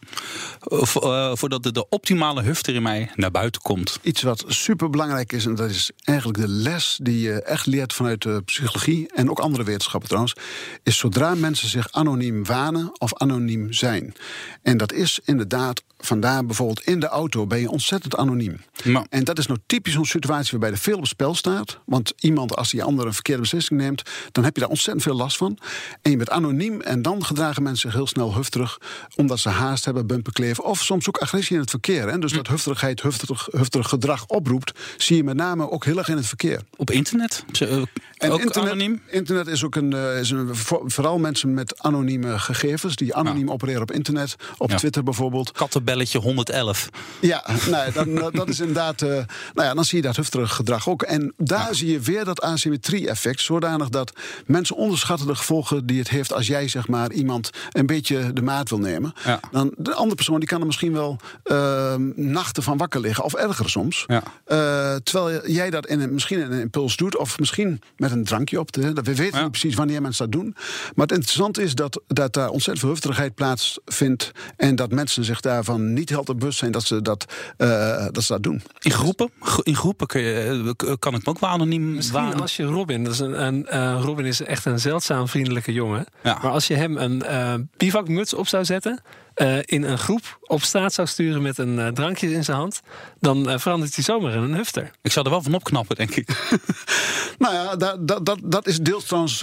voordat 1.34 1.64
de, 1.64 1.72
de 1.72 1.90
optimale 1.90 2.42
hufter 2.42 2.76
in 2.76 2.82
mij 2.82 3.12
naar 3.16 3.32
buiten 3.32 3.62
komt? 3.62 4.00
Iets 4.02 4.22
wat 4.22 4.44
super 4.48 4.90
belangrijk 4.90 5.32
is, 5.32 5.46
en 5.46 5.56
dat 5.56 5.70
is 5.70 5.92
eigenlijk 6.04 6.40
de 6.40 6.48
les 6.48 7.00
die 7.02 7.20
je 7.20 7.42
echt 7.42 7.66
leert 7.66 7.94
vanuit 7.94 8.22
de 8.22 8.42
psychologie 8.46 9.12
en 9.14 9.30
ook 9.30 9.40
andere 9.40 9.64
wetenschappen 9.64 10.08
trouwens, 10.08 10.36
is 10.84 10.98
zodra 10.98 11.36
mensen 11.36 11.70
zich 11.70 11.92
anoniem 11.92 12.46
wanen 12.46 12.92
of 13.00 13.14
anoniem 13.14 13.74
zijn. 13.74 14.14
En 14.62 14.78
dat 14.78 14.94
is 14.94 15.20
inderdaad 15.24 15.84
vandaar 16.06 16.46
bijvoorbeeld 16.46 16.63
in 16.84 17.00
de 17.00 17.08
auto 17.08 17.48
ben 17.48 17.60
je 17.60 17.70
ontzettend 17.70 18.16
anoniem. 18.16 18.62
En 19.10 19.24
dat 19.24 19.38
is 19.40 19.48
nou 19.48 19.60
typisch 19.66 19.94
zo'n 19.94 20.06
situatie 20.06 20.52
waarbij 20.52 20.72
er 20.72 20.78
veel 20.78 20.98
op 20.98 21.08
spel 21.08 21.36
staat. 21.36 21.80
Want 21.86 22.14
iemand, 22.20 22.56
als 22.56 22.72
die 22.72 22.84
andere 22.84 23.08
een 23.08 23.14
verkeerde 23.14 23.42
beslissing 23.42 23.80
neemt, 23.80 24.02
dan 24.32 24.44
heb 24.44 24.56
je 24.56 24.62
daar 24.62 24.70
ontzettend 24.70 25.04
veel 25.04 25.16
last 25.16 25.38
van. 25.38 25.58
En 26.02 26.12
je 26.12 26.18
bent 26.18 26.30
anoniem 26.30 26.82
en 26.82 27.02
dan 27.02 27.26
gedragen 27.26 27.64
mensen 27.64 27.90
zich 27.90 27.98
heel 28.00 28.08
snel 28.08 28.36
hufterig, 28.36 28.78
omdat 29.16 29.40
ze 29.40 29.50
haast 29.50 29.86
hebben, 29.86 30.08
bumperkleven. 30.08 30.64
Of 30.64 30.84
soms 30.84 31.08
ook 31.08 31.18
agressie 31.18 31.56
in 31.56 31.62
het 31.62 31.70
verkeer. 31.70 32.10
Hè? 32.10 32.20
Dus 32.20 32.32
dat 32.32 32.48
hufterigheid, 32.48 33.02
hufterig, 33.02 33.48
hufterig 33.52 33.90
gedrag 33.90 34.26
oproept, 34.28 34.80
zie 34.98 35.16
je 35.16 35.24
met 35.24 35.36
name 35.36 35.70
ook 35.70 35.86
heel 35.86 35.98
erg 35.98 36.10
in 36.10 36.18
het 36.18 36.28
verkeer. 36.28 36.62
Op 36.76 36.92
internet? 36.92 37.46
Eh, 38.24 38.30
en 38.30 38.36
ook 38.36 38.42
internet, 38.42 38.72
anoniem? 38.72 39.02
Internet 39.08 39.48
is 39.48 39.64
ook 39.64 39.76
een, 39.76 39.92
uh, 39.92 40.20
is 40.20 40.30
een, 40.30 40.56
vooral 40.86 41.20
mensen 41.20 41.54
met 41.54 41.82
anonieme 41.82 42.40
gegevens, 42.40 42.96
die 42.96 43.16
anoniem 43.16 43.52
opereren 43.52 43.82
op 43.82 43.92
internet, 43.92 44.36
op 44.58 44.72
Twitter 44.72 45.04
bijvoorbeeld. 45.04 45.52
Kattenbelletje 45.52 46.20
111. 46.20 46.90
Ja, 47.20 47.46
nou, 47.70 47.92
dan, 47.92 48.16
dat 48.40 48.50
is 48.50 48.60
inderdaad. 48.60 49.02
Uh, 49.02 49.10
nou 49.10 49.28
ja, 49.68 49.74
dan 49.74 49.86
zie 49.86 49.98
je 49.98 50.04
dat 50.04 50.16
hufterig 50.16 50.56
gedrag 50.56 50.90
ook. 50.90 51.02
En 51.02 51.34
daar 51.38 51.76
zie 51.76 51.92
je 51.92 52.00
weer 52.00 52.26
dat 52.26 52.42
asymmetrie-effect, 52.42 53.42
zodanig 53.42 53.90
dat 53.90 54.14
mensen 54.46 54.76
onderschatten 54.76 55.28
de 55.28 55.36
gevolgen 55.36 55.86
die 55.86 56.00
het 56.00 56.10
heeft 56.10 56.34
als 56.34 56.48
jij 56.48 56.68
zeg 56.68 56.88
maar 56.88 57.12
iemand 57.12 57.50
een 57.72 57.86
beetje 57.86 58.34
de 58.34 58.42
maat 58.42 58.70
wil 58.70 58.80
nemen. 58.80 59.14
Dan 59.52 59.74
de 59.78 59.94
andere 59.94 60.16
persoon 60.16 60.40
die 60.40 60.48
kan 60.48 60.60
er 60.60 60.66
misschien 60.66 60.94
wel 60.94 61.18
uh, 61.46 61.96
nachten 62.16 62.64
van 62.64 62.78
wakker 62.78 63.00
liggen, 63.00 63.24
of 63.24 63.34
erger 63.34 63.70
soms. 63.70 64.06
Uh, 64.08 64.20
terwijl 65.04 65.48
jij 65.48 65.70
dat 65.70 65.88
in 65.88 66.00
een, 66.00 66.14
misschien 66.14 66.40
in 66.40 66.52
een 66.52 66.60
impuls 66.60 66.96
doet, 66.96 67.18
of 67.18 67.40
misschien 67.40 67.82
met 67.98 68.12
een 68.14 68.24
drankje 68.24 68.60
op. 68.60 68.72
De, 68.72 68.94
we 68.94 69.16
weten 69.16 69.42
niet 69.42 69.52
precies 69.52 69.76
wanneer 69.76 70.02
mensen 70.02 70.30
dat 70.30 70.42
doen. 70.42 70.56
Maar 70.96 71.06
het 71.06 71.12
interessante 71.12 71.64
is 71.64 71.76
dat, 71.76 72.02
dat 72.08 72.34
daar 72.34 72.50
ontzettend 72.50 72.80
veel 72.80 72.90
hufterigheid 72.90 73.36
plaatsvindt. 73.36 74.32
En 74.58 74.76
dat 74.76 74.92
mensen 74.92 75.24
zich 75.24 75.40
daarvan 75.40 75.94
niet 75.94 76.10
helder 76.10 76.36
bewust 76.36 76.58
zijn 76.58 76.72
dat 76.72 76.84
ze 76.84 77.02
dat, 77.02 77.26
uh, 77.58 78.06
dat, 78.12 78.24
ze 78.24 78.34
dat 78.34 78.44
doen. 78.44 78.62
In 78.80 78.92
groepen? 78.92 79.32
In 79.64 79.76
groepen 79.76 80.08
kun 80.08 80.22
je, 80.22 80.74
eh, 80.78 80.94
kan 81.00 81.16
ik 81.16 81.26
me 81.26 81.32
ook 81.32 81.40
wel 81.40 81.50
anoniem 81.50 81.94
Misschien 81.94 82.42
als 82.42 82.56
je 82.56 82.64
Robin, 82.64 83.04
dat 83.04 83.14
is 83.14 83.20
een, 83.20 83.44
een 83.44 83.68
uh, 83.74 84.00
Robin 84.02 84.26
is 84.26 84.42
echt 84.42 84.66
een 84.66 84.80
zeldzaam 84.80 85.28
vriendelijke 85.28 85.74
jongen. 85.74 86.06
Ja. 86.24 86.40
Maar 86.42 86.52
als 86.52 86.68
je 86.68 86.76
hem 86.76 86.98
een 86.98 87.24
uh, 87.30 87.54
bivakmuts 87.78 88.34
op 88.34 88.48
zou 88.48 88.66
zetten 88.66 89.02
uh, 89.36 89.58
in 89.66 89.84
een 89.84 89.98
groep 89.98 90.40
op 90.42 90.62
straat 90.62 90.94
zou 90.94 91.08
sturen 91.08 91.42
met 91.42 91.58
een 91.58 91.78
uh, 91.78 91.88
drankje 91.88 92.32
in 92.32 92.44
zijn 92.44 92.58
hand, 92.58 92.82
dan 93.20 93.50
uh, 93.50 93.58
verandert 93.58 93.96
hij 93.96 94.04
zomaar 94.04 94.34
in 94.34 94.42
een 94.42 94.54
hufter. 94.54 94.92
Ik 95.02 95.12
zou 95.12 95.26
er 95.26 95.32
wel 95.32 95.42
van 95.42 95.54
opknappen, 95.54 95.96
denk 95.96 96.16
ik. 96.16 96.28
nou 97.40 97.54
ja, 97.54 97.76
dat, 97.76 98.08
dat, 98.08 98.26
dat, 98.26 98.40
dat 98.44 98.68
is 98.68 98.80
deels 98.80 99.06
trouwens 99.06 99.40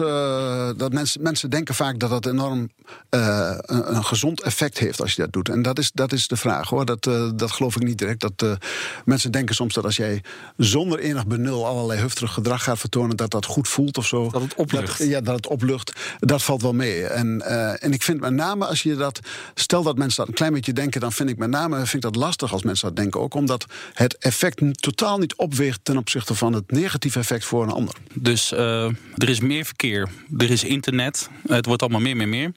dat 0.76 0.92
mensen, 0.92 1.22
mensen 1.22 1.50
denken 1.50 1.74
vaak 1.74 1.98
dat 1.98 2.10
dat 2.10 2.26
enorm 2.26 2.70
een, 3.10 3.94
een, 3.94 4.04
gezond 4.04 4.42
effect 4.42 4.78
heeft 4.78 5.00
als 5.00 5.14
je 5.14 5.22
dat 5.22 5.32
doet. 5.32 5.48
En 5.48 5.62
dat 5.62 5.78
is, 5.78 5.90
dat 5.94 6.12
is 6.12 6.28
de 6.28 6.36
vraag 6.36 6.68
hoor. 6.68 6.84
Dat, 6.84 7.02
dat 7.36 7.50
geloof 7.50 7.76
ik 7.76 7.82
niet 7.82 7.98
direct. 7.98 8.20
Dat, 8.20 8.58
mensen 9.04 9.32
denken 9.32 9.54
soms 9.54 9.74
dat 9.74 9.84
als 9.84 9.96
jij 9.96 10.22
zonder 10.56 10.98
enig 10.98 11.26
benul 11.26 11.66
allerlei 11.66 12.00
hufterig 12.00 12.32
gedrag 12.32 12.62
gaat 12.62 12.78
vertonen, 12.78 13.16
dat 13.16 13.30
dat 13.30 13.44
goed 13.44 13.68
voelt 13.68 13.98
of 13.98 14.06
zo. 14.06 14.30
Dat 14.30 14.42
het 14.42 14.54
oplucht. 14.54 14.98
Dat, 14.98 15.08
ja, 15.08 15.20
dat 15.20 15.36
het 15.36 15.46
oplucht. 15.46 15.92
Dat 16.18 16.42
valt 16.42 16.62
wel 16.62 16.74
mee. 16.74 17.06
En, 17.06 17.40
en 17.80 17.92
ik 17.92 18.02
vind 18.02 18.20
met 18.20 18.32
name 18.32 18.66
als 18.66 18.82
je 18.82 18.96
dat 18.96 19.20
stelt 19.54 19.79
dat 19.84 19.98
mensen 19.98 20.16
dat 20.16 20.28
een 20.28 20.34
klein 20.34 20.52
beetje 20.52 20.72
denken, 20.72 21.00
dan 21.00 21.12
vind 21.12 21.30
ik 21.30 21.38
met 21.38 21.50
name 21.50 21.76
vind 21.76 21.92
ik 21.94 22.00
dat 22.00 22.16
lastig 22.16 22.52
als 22.52 22.62
mensen 22.62 22.86
dat 22.86 22.96
denken. 22.96 23.20
Ook 23.20 23.34
omdat 23.34 23.66
het 23.92 24.18
effect 24.18 24.82
totaal 24.82 25.18
niet 25.18 25.34
opweegt 25.34 25.80
ten 25.82 25.96
opzichte 25.96 26.34
van 26.34 26.52
het 26.52 26.70
negatieve 26.70 27.18
effect 27.18 27.44
voor 27.44 27.62
een 27.62 27.70
ander. 27.70 27.94
Dus 28.14 28.52
uh, 28.52 28.84
er 29.14 29.28
is 29.28 29.40
meer 29.40 29.64
verkeer, 29.64 30.08
er 30.36 30.50
is 30.50 30.64
internet, 30.64 31.28
het 31.46 31.66
wordt 31.66 31.82
allemaal 31.82 32.00
meer, 32.00 32.16
meer, 32.16 32.28
meer 32.28 32.52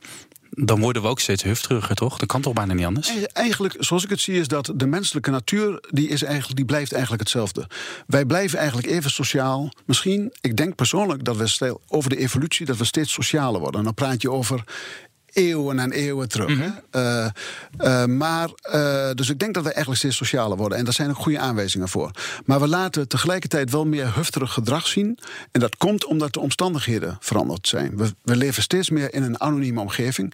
dan 0.56 0.80
worden 0.80 1.02
we 1.02 1.08
ook 1.08 1.20
steeds 1.20 1.44
hufteriger, 1.44 1.96
toch? 1.96 2.18
Dat 2.18 2.28
kan 2.28 2.42
toch 2.42 2.54
bijna 2.54 2.74
niet 2.74 2.86
anders? 2.86 3.12
Eigenlijk, 3.34 3.76
zoals 3.80 4.04
ik 4.04 4.10
het 4.10 4.20
zie, 4.20 4.40
is 4.40 4.48
dat 4.48 4.72
de 4.76 4.88
menselijke 4.88 5.32
natuur... 5.32 5.84
die, 5.90 6.08
is 6.08 6.24
eigenlijk, 6.24 6.56
die 6.56 6.66
blijft 6.66 6.92
eigenlijk 6.92 7.22
hetzelfde. 7.22 7.68
Wij 8.08 8.26
blijven 8.26 8.58
eigenlijk 8.60 8.88
even 8.88 9.12
sociaal. 9.12 9.72
Misschien, 9.86 10.34
ik 10.42 10.58
denk 10.58 10.76
persoonlijk 10.76 11.24
dat 11.24 11.38
we 11.38 11.78
over 11.88 12.10
de 12.10 12.18
evolutie... 12.18 12.66
dat 12.66 12.78
we 12.78 12.84
steeds 12.84 13.14
socialer 13.14 13.60
worden. 13.60 13.80
En 13.80 13.86
dan 13.86 13.94
praat 13.94 14.22
je 14.22 14.32
over 14.32 14.64
eeuwen 15.34 15.80
en 15.80 15.92
eeuwen 15.92 16.30
terug. 16.30 16.50
Mm 16.50 16.74
-hmm. 16.92 18.18
maar, 18.18 18.50
uh, 18.74 19.10
dus 19.14 19.30
ik 19.30 19.40
denk 19.40 19.54
dat 19.54 19.64
we 19.64 19.70
eigenlijk 19.70 20.00
steeds 20.00 20.16
socialer 20.16 20.58
worden. 20.58 20.78
En 20.78 20.84
daar 20.84 20.94
zijn 20.94 21.10
ook 21.10 21.16
goede 21.16 21.40
aanwijzingen 21.40 21.90
voor. 21.90 22.12
Maar 22.46 22.60
we 22.60 22.68
laten 22.68 23.08
tegelijkertijd 23.08 23.72
wel 23.72 23.86
meer 23.86 24.16
hufterig 24.16 24.54
gedrag 24.54 24.88
zien. 24.88 25.20
En 25.52 25.60
dat 25.60 25.78
komt 25.78 26.06
omdat 26.06 26.34
de 26.34 26.40
omstandigheden 26.40 27.18
veranderd 27.20 27.68
zijn. 27.68 27.98
We, 27.98 28.14
we 28.22 28.36
leven 28.36 28.64
steeds 28.64 28.90
meer 28.90 29.14
in 29.14 29.24
een 29.24 29.40
anonieme 29.40 29.80
omgeving. 29.80 30.34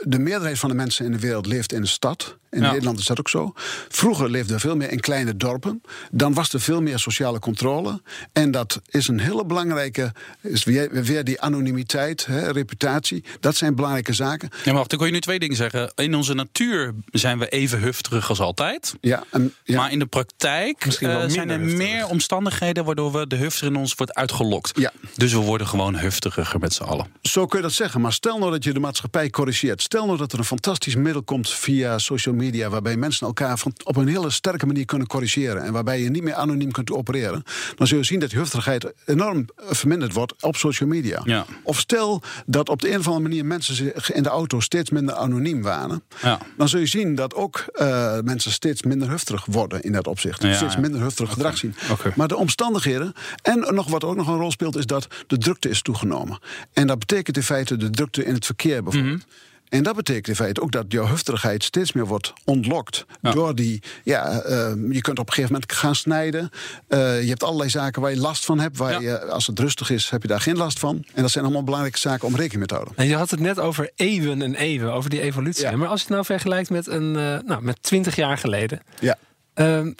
De 0.00 0.18
meerderheid 0.18 0.58
van 0.58 0.68
de 0.68 0.74
mensen 0.74 1.04
in 1.04 1.12
de 1.12 1.18
wereld 1.18 1.46
leeft 1.46 1.72
in 1.72 1.80
een 1.80 1.86
stad. 1.86 2.36
In 2.50 2.62
Nederland 2.62 2.98
is 2.98 3.06
dat 3.06 3.18
ook 3.18 3.28
zo. 3.28 3.52
Vroeger 3.88 4.30
leefden 4.30 4.54
we 4.54 4.60
veel 4.60 4.76
meer 4.76 4.90
in 4.90 5.00
kleine 5.00 5.36
dorpen. 5.36 5.82
Dan 6.10 6.34
was 6.34 6.52
er 6.52 6.60
veel 6.60 6.82
meer 6.82 6.98
sociale 6.98 7.38
controle. 7.38 8.00
En 8.32 8.50
dat 8.50 8.80
is 8.88 9.08
een 9.08 9.20
hele 9.20 9.44
belangrijke. 9.44 10.12
Is 10.40 10.64
weer, 10.64 11.04
weer 11.04 11.24
die 11.24 11.40
anonimiteit, 11.40 12.26
hè, 12.26 12.50
reputatie. 12.50 13.24
Dat 13.40 13.56
zijn 13.56 13.74
belangrijke 13.74 13.84
zaken. 14.14 14.48
Ja, 14.52 14.58
maar 14.64 14.74
wacht, 14.74 14.90
dan 14.90 14.98
kon 14.98 15.08
je 15.08 15.12
nu 15.12 15.20
twee 15.20 15.38
dingen 15.38 15.56
zeggen. 15.56 15.92
In 15.94 16.14
onze 16.14 16.34
natuur 16.34 16.94
zijn 17.10 17.38
we 17.38 17.48
even 17.48 17.80
hufterig 17.80 18.28
als 18.28 18.40
altijd. 18.40 18.94
Ja, 19.00 19.24
en, 19.30 19.54
ja. 19.64 19.76
Maar 19.76 19.92
in 19.92 19.98
de 19.98 20.06
praktijk 20.06 20.84
uh, 21.00 21.24
zijn 21.26 21.50
er 21.50 21.60
meer 21.60 22.06
omstandigheden 22.06 22.84
waardoor 22.84 23.12
we 23.12 23.26
de 23.26 23.36
hufter 23.36 23.66
in 23.66 23.76
ons 23.76 23.94
wordt 23.94 24.14
uitgelokt. 24.14 24.80
Ja. 24.80 24.92
Dus 25.14 25.32
we 25.32 25.38
worden 25.38 25.66
gewoon 25.66 25.98
hufteriger 25.98 26.60
met 26.60 26.72
z'n 26.72 26.82
allen. 26.82 27.06
Zo 27.22 27.46
kun 27.46 27.58
je 27.58 27.64
dat 27.64 27.72
zeggen. 27.72 28.00
Maar 28.00 28.12
stel 28.12 28.38
nou 28.38 28.50
dat 28.50 28.64
je 28.64 28.72
de 28.72 28.80
maatschappij 28.80 29.30
corrigeert. 29.30 29.82
Stel 29.82 30.06
nou 30.06 30.18
dat 30.18 30.32
er 30.32 30.38
een 30.38 30.44
fantastisch 30.44 30.94
middel 30.94 31.22
komt 31.22 31.50
via 31.50 31.98
social 31.98 32.34
media 32.34 32.68
waarbij 32.68 32.96
mensen 32.96 33.26
elkaar 33.26 33.62
op 33.84 33.96
een 33.96 34.08
hele 34.08 34.30
sterke 34.30 34.66
manier 34.66 34.84
kunnen 34.84 35.06
corrigeren. 35.06 35.64
En 35.64 35.72
waarbij 35.72 36.00
je 36.00 36.10
niet 36.10 36.22
meer 36.22 36.34
anoniem 36.34 36.72
kunt 36.72 36.90
opereren. 36.90 37.42
Dan 37.76 37.86
zul 37.86 37.98
je 37.98 38.04
zien 38.04 38.20
dat 38.20 38.30
die 38.30 38.38
hufterigheid 38.38 38.92
enorm 39.04 39.46
verminderd 39.56 40.12
wordt 40.12 40.42
op 40.42 40.56
social 40.56 40.88
media. 40.88 41.20
Ja. 41.24 41.46
Of 41.62 41.78
stel 41.78 42.22
dat 42.46 42.68
op 42.68 42.80
de 42.80 42.90
een 42.92 42.98
of 42.98 43.06
andere 43.06 43.28
manier 43.28 43.44
mensen 43.46 43.74
in 44.12 44.22
de 44.22 44.28
auto 44.28 44.60
steeds 44.60 44.90
minder 44.90 45.14
anoniem 45.14 45.62
wanen. 45.62 46.02
Ja. 46.22 46.38
Dan 46.56 46.68
zul 46.68 46.80
je 46.80 46.86
zien 46.86 47.14
dat 47.14 47.34
ook 47.34 47.64
uh, 47.74 48.18
mensen 48.24 48.52
steeds 48.52 48.82
minder 48.82 49.08
hufterig 49.08 49.44
worden 49.44 49.82
in 49.82 49.92
dat 49.92 50.06
opzicht. 50.06 50.42
Ja, 50.42 50.54
steeds 50.54 50.76
minder 50.76 51.00
hufterig 51.00 51.30
okay. 51.30 51.42
gedrag 51.42 51.58
zien. 51.58 51.74
Okay. 51.90 52.12
Maar 52.16 52.28
de 52.28 52.36
omstandigheden. 52.36 53.12
En 53.42 53.74
nog 53.74 53.88
wat 53.88 54.04
ook 54.04 54.16
nog 54.16 54.28
een 54.28 54.38
rol 54.38 54.50
speelt, 54.50 54.76
is 54.76 54.86
dat 54.86 55.06
de 55.26 55.38
drukte 55.38 55.68
is 55.68 55.82
toegenomen. 55.82 56.38
En 56.72 56.86
dat 56.86 56.98
betekent 56.98 57.36
in 57.36 57.42
feite 57.42 57.76
de 57.76 57.90
drukte 57.90 58.24
in 58.24 58.34
het 58.34 58.44
verkeer 58.46 58.82
bijvoorbeeld. 58.82 59.14
Mm 59.14 59.20
-hmm. 59.20 59.44
En 59.68 59.82
dat 59.82 59.96
betekent 59.96 60.28
in 60.28 60.34
feite 60.34 60.60
ook 60.60 60.72
dat 60.72 60.84
jouw 60.88 61.06
hufterigheid 61.06 61.64
steeds 61.64 61.92
meer 61.92 62.06
wordt 62.06 62.32
ontlokt. 62.44 63.06
Door 63.20 63.54
die, 63.54 63.82
ja, 64.04 64.42
uh, 64.46 64.72
je 64.90 65.00
kunt 65.00 65.18
op 65.18 65.26
een 65.26 65.32
gegeven 65.32 65.52
moment 65.52 65.72
gaan 65.72 65.94
snijden. 65.94 66.50
Uh, 66.88 67.22
je 67.22 67.28
hebt 67.28 67.42
allerlei 67.42 67.70
zaken 67.70 68.02
waar 68.02 68.10
je 68.10 68.20
last 68.20 68.44
van 68.44 68.58
hebt. 68.58 68.76
Waar 68.76 69.02
je, 69.02 69.24
als 69.24 69.46
het 69.46 69.58
rustig 69.58 69.90
is, 69.90 70.10
heb 70.10 70.22
je 70.22 70.28
daar 70.28 70.40
geen 70.40 70.56
last 70.56 70.78
van. 70.78 71.04
En 71.14 71.22
dat 71.22 71.30
zijn 71.30 71.44
allemaal 71.44 71.64
belangrijke 71.64 71.98
zaken 71.98 72.26
om 72.26 72.36
rekening 72.36 72.58
mee 72.58 72.66
te 72.66 72.74
houden. 72.74 72.94
En 72.96 73.06
je 73.06 73.16
had 73.16 73.30
het 73.30 73.40
net 73.40 73.58
over 73.58 73.90
eeuwen 73.94 74.42
en 74.42 74.54
eeuwen, 74.54 74.92
over 74.92 75.10
die 75.10 75.20
evolutie. 75.20 75.76
Maar 75.76 75.88
als 75.88 76.00
je 76.00 76.06
het 76.06 76.14
nou 76.14 76.24
vergelijkt 76.24 76.70
met, 76.70 76.86
een, 76.86 77.14
uh, 77.14 77.38
nou, 77.44 77.62
met 77.62 77.82
20 77.82 78.16
jaar 78.16 78.38
geleden. 78.38 78.80
Ja. 79.00 79.16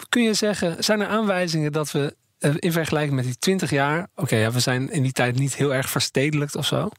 kun 0.09 0.23
je 0.23 0.33
zeggen, 0.33 0.83
zijn 0.83 1.01
er 1.01 1.07
aanwijzingen 1.07 1.71
dat 1.71 1.91
we 1.91 1.99
eh, 1.99 2.11
in 2.39 2.71
vergelijking 2.71 3.15
met 3.15 3.25
die 3.25 3.37
20 3.39 3.69
jaar. 3.69 4.07
Oké, 4.15 4.35
ja, 4.35 4.51
we 4.51 4.59
zijn 4.59 4.91
in 4.91 5.01
die 5.03 5.11
tijd 5.11 5.39
niet 5.39 5.55
heel 5.55 5.73
erg 5.73 5.89
verstedelijkt 5.89 6.55
of 6.55 6.65
zo. 6.65 6.79
Maar 6.81 6.89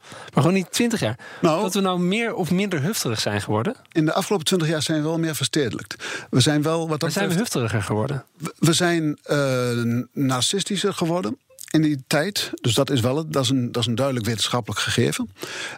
gewoon 0.42 0.54
die 0.54 0.66
20 0.71 1.00
jaar. 1.00 1.18
Nou- 1.40 1.62
dat 1.62 1.75
we 1.75 1.80
nou 1.80 1.99
meer 2.00 2.35
of 2.35 2.50
minder 2.50 2.83
hufterig 2.83 3.21
zijn 3.21 3.40
geworden. 3.42 3.75
In 3.92 4.04
de 4.04 4.12
afgelopen 4.12 4.47
20 4.47 4.68
jaar 4.68 4.83
zijn 4.83 5.02
we 5.02 5.09
wel 5.09 5.18
meer 5.18 5.35
verstedelijkt. 5.35 6.04
We 6.30 6.40
zijn 6.40 6.62
wel 6.62 6.78
wat 6.80 6.90
We 6.90 6.97
dat 6.99 7.12
zijn 7.12 7.28
we 7.28 7.35
hufteriger 7.35 7.83
geworden. 7.83 8.25
we- 8.37 8.54
we 8.59 8.73
zijn 8.73 9.18
eh, 9.23 9.71
narcistischer 10.12 10.95
geworden. 10.95 11.38
In 11.71 11.83
die 11.83 12.02
tijd, 12.07 12.50
dus 12.61 12.75
dat 12.75 12.90
is 12.90 13.00
wel 13.00 13.16
het, 13.16 13.33
dat 13.33 13.42
is 13.42 13.49
een, 13.50 13.73
dat 13.73 13.83
is 13.83 13.88
een 13.88 13.95
duidelijk 13.95 14.26
wetenschappelijk 14.26 14.80
gegeven. 14.80 15.30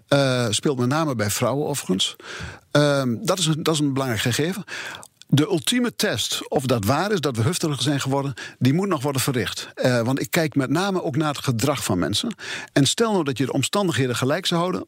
Eh, 0.09 0.47
speelt 0.50 0.79
met 0.79 0.88
name 0.88 1.14
bij 1.14 1.31
vrouwen 1.31 1.67
overigens. 1.67 2.17
Ehm, 2.71 3.17
dat, 3.23 3.38
is 3.38 3.47
een, 3.47 3.62
dat 3.62 3.75
is 3.75 3.81
een 3.81 3.93
belangrijk 3.93 4.23
gegeven. 4.23 4.64
De 5.33 5.47
ultieme 5.47 5.95
test 5.97 6.49
of 6.49 6.65
dat 6.65 6.85
waar 6.85 7.13
is 7.13 7.21
dat 7.21 7.37
we 7.37 7.43
hufteriger 7.43 7.83
zijn 7.83 8.01
geworden, 8.01 8.35
die 8.59 8.73
moet 8.73 8.89
nog 8.89 9.03
worden 9.03 9.23
verricht. 9.23 9.69
Eh, 9.75 10.01
want 10.01 10.21
ik 10.21 10.31
kijk 10.31 10.55
met 10.55 10.71
name 10.71 11.03
ook 11.03 11.17
naar 11.17 11.35
het 11.35 11.45
gedrag 11.45 11.85
van 11.85 11.99
mensen. 11.99 12.35
En 12.73 12.87
stel 12.87 13.13
nou 13.13 13.25
dat 13.25 13.39
je 13.39 13.45
de 13.47 13.53
omstandigheden 13.53 14.17
gelijk 14.17 14.47
zou 14.47 14.61
houden. 14.61 14.87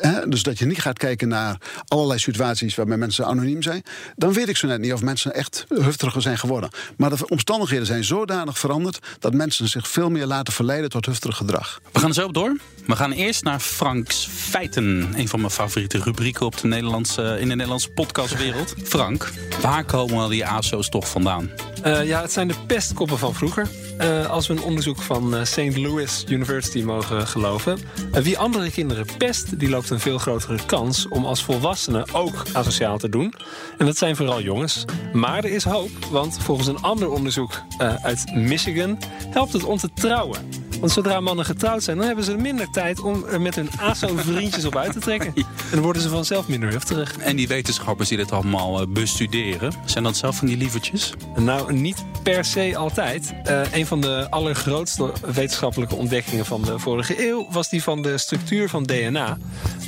Eh, 0.00 0.16
dus 0.28 0.42
dat 0.42 0.58
je 0.58 0.66
niet 0.66 0.80
gaat 0.80 0.98
kijken 0.98 1.28
naar 1.28 1.56
allerlei 1.88 2.18
situaties 2.18 2.74
waarbij 2.74 2.96
mensen 2.96 3.26
anoniem 3.26 3.62
zijn. 3.62 3.82
Dan 4.16 4.32
weet 4.32 4.48
ik 4.48 4.56
zo 4.56 4.66
net 4.66 4.80
niet 4.80 4.92
of 4.92 5.02
mensen 5.02 5.34
echt 5.34 5.64
hufteriger 5.68 6.22
zijn 6.22 6.38
geworden. 6.38 6.70
Maar 6.96 7.10
de 7.10 7.28
omstandigheden 7.28 7.86
zijn 7.86 8.04
zodanig 8.04 8.58
veranderd 8.58 8.98
dat 9.18 9.34
mensen 9.34 9.68
zich 9.68 9.88
veel 9.88 10.10
meer 10.10 10.26
laten 10.26 10.52
verleiden 10.52 10.90
tot 10.90 11.06
hufterig 11.06 11.36
gedrag. 11.36 11.80
We 11.92 11.98
gaan 11.98 12.14
zo 12.14 12.26
op 12.26 12.34
door. 12.34 12.56
We 12.86 12.96
gaan 12.96 13.12
eerst 13.12 13.44
naar 13.44 13.60
Franks 13.60 14.28
Feiten. 14.30 15.12
Een 15.16 15.28
van 15.28 15.40
mijn 15.40 15.52
favoriete 15.52 15.98
rubrieken 15.98 16.46
op 16.46 16.60
de 16.60 16.66
Nederlandse, 16.66 17.36
in 17.40 17.48
de 17.48 17.54
Nederlandse 17.54 17.90
podcastwereld. 17.90 18.74
Frank, 18.84 19.32
waar 19.60 19.84
komen 19.84 20.18
al 20.18 20.28
die 20.28 20.46
ASO's 20.46 20.88
toch 20.88 21.08
vandaan? 21.08 21.50
Eh, 21.82 22.06
ja, 22.06 22.22
het 22.22 22.32
zijn 22.32 22.48
de 22.48 22.54
pestkoppen 22.66 23.18
van 23.18 23.34
vroeger. 23.34 23.68
Eh, 24.00 24.30
als 24.30 24.46
we 24.46 24.54
een 24.54 24.62
onderzoek 24.62 25.02
van 25.02 25.34
eh, 25.34 25.44
St. 25.44 25.76
Louis 25.76 26.24
University 26.28 26.82
mogen 26.82 27.26
geloven. 27.26 27.78
Eh, 28.12 28.22
wie 28.22 28.38
andere 28.38 28.70
kinderen 28.70 29.06
pest, 29.18 29.58
die 29.58 29.68
loopt 29.68 29.90
een 29.90 30.00
veel 30.00 30.18
grotere 30.18 30.58
kans 30.66 31.08
om 31.08 31.24
als 31.24 31.42
volwassene 31.44 32.06
ook 32.12 32.42
asociaal 32.52 32.98
te 32.98 33.08
doen. 33.08 33.34
En 33.78 33.86
dat 33.86 33.96
zijn 33.96 34.16
vooral 34.16 34.42
jongens. 34.42 34.84
Maar 35.12 35.44
er 35.44 35.50
is 35.50 35.64
hoop, 35.64 35.90
want 36.10 36.38
volgens 36.42 36.68
een 36.68 36.80
ander 36.80 37.10
onderzoek 37.10 37.62
uit 38.02 38.34
Michigan 38.34 38.98
helpt 39.30 39.52
het 39.52 39.64
om 39.64 39.78
te 39.78 39.90
trouwen. 39.94 40.69
Want 40.80 40.92
zodra 40.92 41.20
mannen 41.20 41.44
getrouwd 41.44 41.82
zijn, 41.82 41.96
dan 41.96 42.06
hebben 42.06 42.24
ze 42.24 42.36
minder 42.36 42.70
tijd 42.70 43.00
om 43.00 43.24
er 43.24 43.40
met 43.40 43.54
hun 43.54 43.68
ASO-vriendjes 43.76 44.64
op 44.64 44.76
uit 44.76 44.92
te 44.92 44.98
trekken. 44.98 45.32
En 45.70 45.76
dan 45.76 45.84
worden 45.84 46.02
ze 46.02 46.08
vanzelf 46.08 46.48
minder 46.48 46.70
hufterig. 46.70 47.16
En 47.18 47.36
die 47.36 47.48
wetenschappers 47.48 48.08
die 48.08 48.16
dit 48.16 48.32
allemaal 48.32 48.80
eh, 48.80 48.86
bestuderen, 48.88 49.72
zijn 49.84 50.04
dat 50.04 50.16
zelf 50.16 50.36
van 50.36 50.46
die 50.46 50.56
lievertjes? 50.56 51.12
Nou, 51.36 51.72
niet 51.72 52.04
per 52.22 52.44
se 52.44 52.76
altijd. 52.76 53.32
Eh, 53.44 53.60
een 53.72 53.86
van 53.86 54.00
de 54.00 54.26
allergrootste 54.30 55.12
wetenschappelijke 55.34 55.94
ontdekkingen 55.94 56.46
van 56.46 56.62
de 56.62 56.78
vorige 56.78 57.28
eeuw 57.28 57.46
was 57.50 57.68
die 57.68 57.82
van 57.82 58.02
de 58.02 58.18
structuur 58.18 58.68
van 58.68 58.82
DNA. 58.82 59.38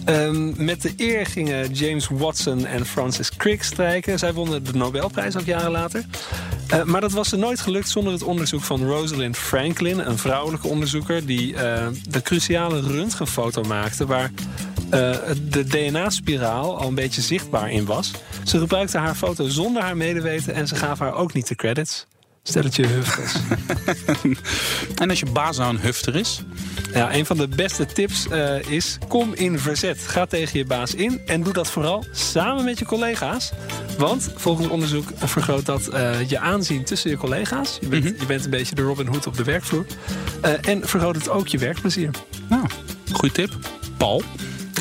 Ehm, 0.04 0.64
met 0.64 0.82
de 0.82 0.92
eer 0.96 1.26
gingen 1.26 1.72
James 1.72 2.08
Watson 2.08 2.66
en 2.66 2.86
Francis 2.86 3.36
Crick 3.36 3.62
strijken. 3.62 4.18
Zij 4.18 4.32
wonnen 4.32 4.64
de 4.64 4.72
Nobelprijs 4.72 5.36
ook 5.36 5.44
jaren 5.44 5.70
later. 5.70 6.04
Eh, 6.68 6.82
maar 6.82 7.00
dat 7.00 7.12
was 7.12 7.28
ze 7.28 7.36
nooit 7.36 7.60
gelukt 7.60 7.88
zonder 7.88 8.12
het 8.12 8.22
onderzoek 8.22 8.62
van 8.62 8.84
Rosalind 8.84 9.36
Franklin, 9.36 9.98
een 9.98 10.18
vrouwelijke 10.18 10.68
onderzoeker 10.68 10.80
die 11.24 11.54
eh, 11.56 11.86
de 12.08 12.22
cruciale 12.22 12.80
röntgenfoto 12.80 13.62
maakte 13.62 14.06
waar 14.06 14.30
eh, 14.90 15.16
de 15.48 15.64
DNA-spiraal 15.64 16.78
al 16.78 16.88
een 16.88 16.94
beetje 16.94 17.20
zichtbaar 17.20 17.70
in 17.70 17.84
was. 17.84 18.10
Ze 18.44 18.58
gebruikte 18.58 18.98
haar 18.98 19.14
foto 19.14 19.48
zonder 19.48 19.82
haar 19.82 19.96
medeweten 19.96 20.54
en 20.54 20.68
ze 20.68 20.74
gaf 20.74 20.98
haar 20.98 21.14
ook 21.14 21.32
niet 21.32 21.48
de 21.48 21.54
credits. 21.54 22.06
Stelletje 22.42 22.86
hufters. 22.86 23.34
En 25.00 25.10
als 25.10 25.18
je 25.18 25.26
baas 25.26 25.56
nou 25.56 25.74
een 25.74 25.80
hufter 25.80 26.16
is, 26.16 26.42
ja, 26.94 27.14
een 27.14 27.26
van 27.26 27.36
de 27.36 27.48
beste 27.48 27.86
tips 27.86 28.28
eh, 28.28 28.58
is: 28.70 28.98
kom 29.08 29.34
in 29.34 29.58
verzet. 29.58 29.98
Ga 29.98 30.26
tegen 30.26 30.58
je 30.58 30.64
baas 30.64 30.94
in 30.94 31.20
en 31.26 31.42
doe 31.42 31.52
dat 31.52 31.70
vooral 31.70 32.04
samen 32.12 32.64
met 32.64 32.78
je 32.78 32.84
collega's. 32.84 33.52
Want 33.98 34.32
volgens 34.36 34.68
onderzoek 34.68 35.08
vergroot 35.16 35.66
dat 35.66 35.86
eh, 35.88 36.28
je 36.28 36.38
aanzien 36.38 36.84
tussen 36.84 37.10
je 37.10 37.16
collega's. 37.16 37.78
Je 37.80 37.86
bent, 37.86 38.04
je 38.20 38.26
bent 38.26 38.44
een 38.44 38.50
beetje 38.50 38.74
de 38.74 38.82
Robin 38.82 39.06
Hood 39.06 39.26
op 39.26 39.36
de 39.36 39.44
werkvloer. 39.44 39.86
Eh, 40.40 40.68
en 40.68 40.88
vergroot 40.88 41.14
het 41.14 41.28
ook 41.28 41.48
je 41.48 41.58
werkplezier. 41.58 42.10
nou, 42.48 42.66
goede 43.12 43.34
tip. 43.34 43.50
Paul. 43.96 44.22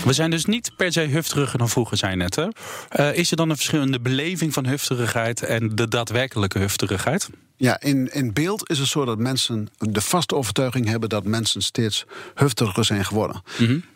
We 0.06 0.14
zijn 0.14 0.32
dus 0.32 0.46
niet 0.46 0.72
per 0.76 0.92
se 0.92 1.00
hufteriger 1.02 1.58
dan 1.58 1.70
vroeger 1.70 1.98
zijn 1.98 2.18
net. 2.18 2.36
Hè? 2.36 2.48
Eh, 2.90 3.18
is 3.18 3.32
er 3.32 3.38
dan 3.38 3.50
een 3.50 3.56
verschil 3.56 3.82
in 3.82 3.92
de 3.92 4.00
beleving 4.00 4.54
van 4.54 4.66
hufterigheid 4.66 5.44
en 5.44 5.76
de 5.76 5.88
daadwerkelijke 5.88 6.60
hufterigheid? 6.60 7.30
Ja, 7.56 7.80
in, 7.80 8.14
in 8.14 8.34
beeld 8.34 8.70
is 8.70 8.80
het 8.80 8.88
zo 8.88 9.06
dat 9.06 9.18
mensen 9.18 9.68
de 9.78 10.02
vaste 10.02 10.36
overtuiging 10.36 10.88
hebben 10.88 11.10
dat 11.10 11.24
mensen 11.24 11.62
steeds 11.62 12.06
hufteriger 12.36 12.86
zijn 12.86 13.06
geworden. 13.06 13.44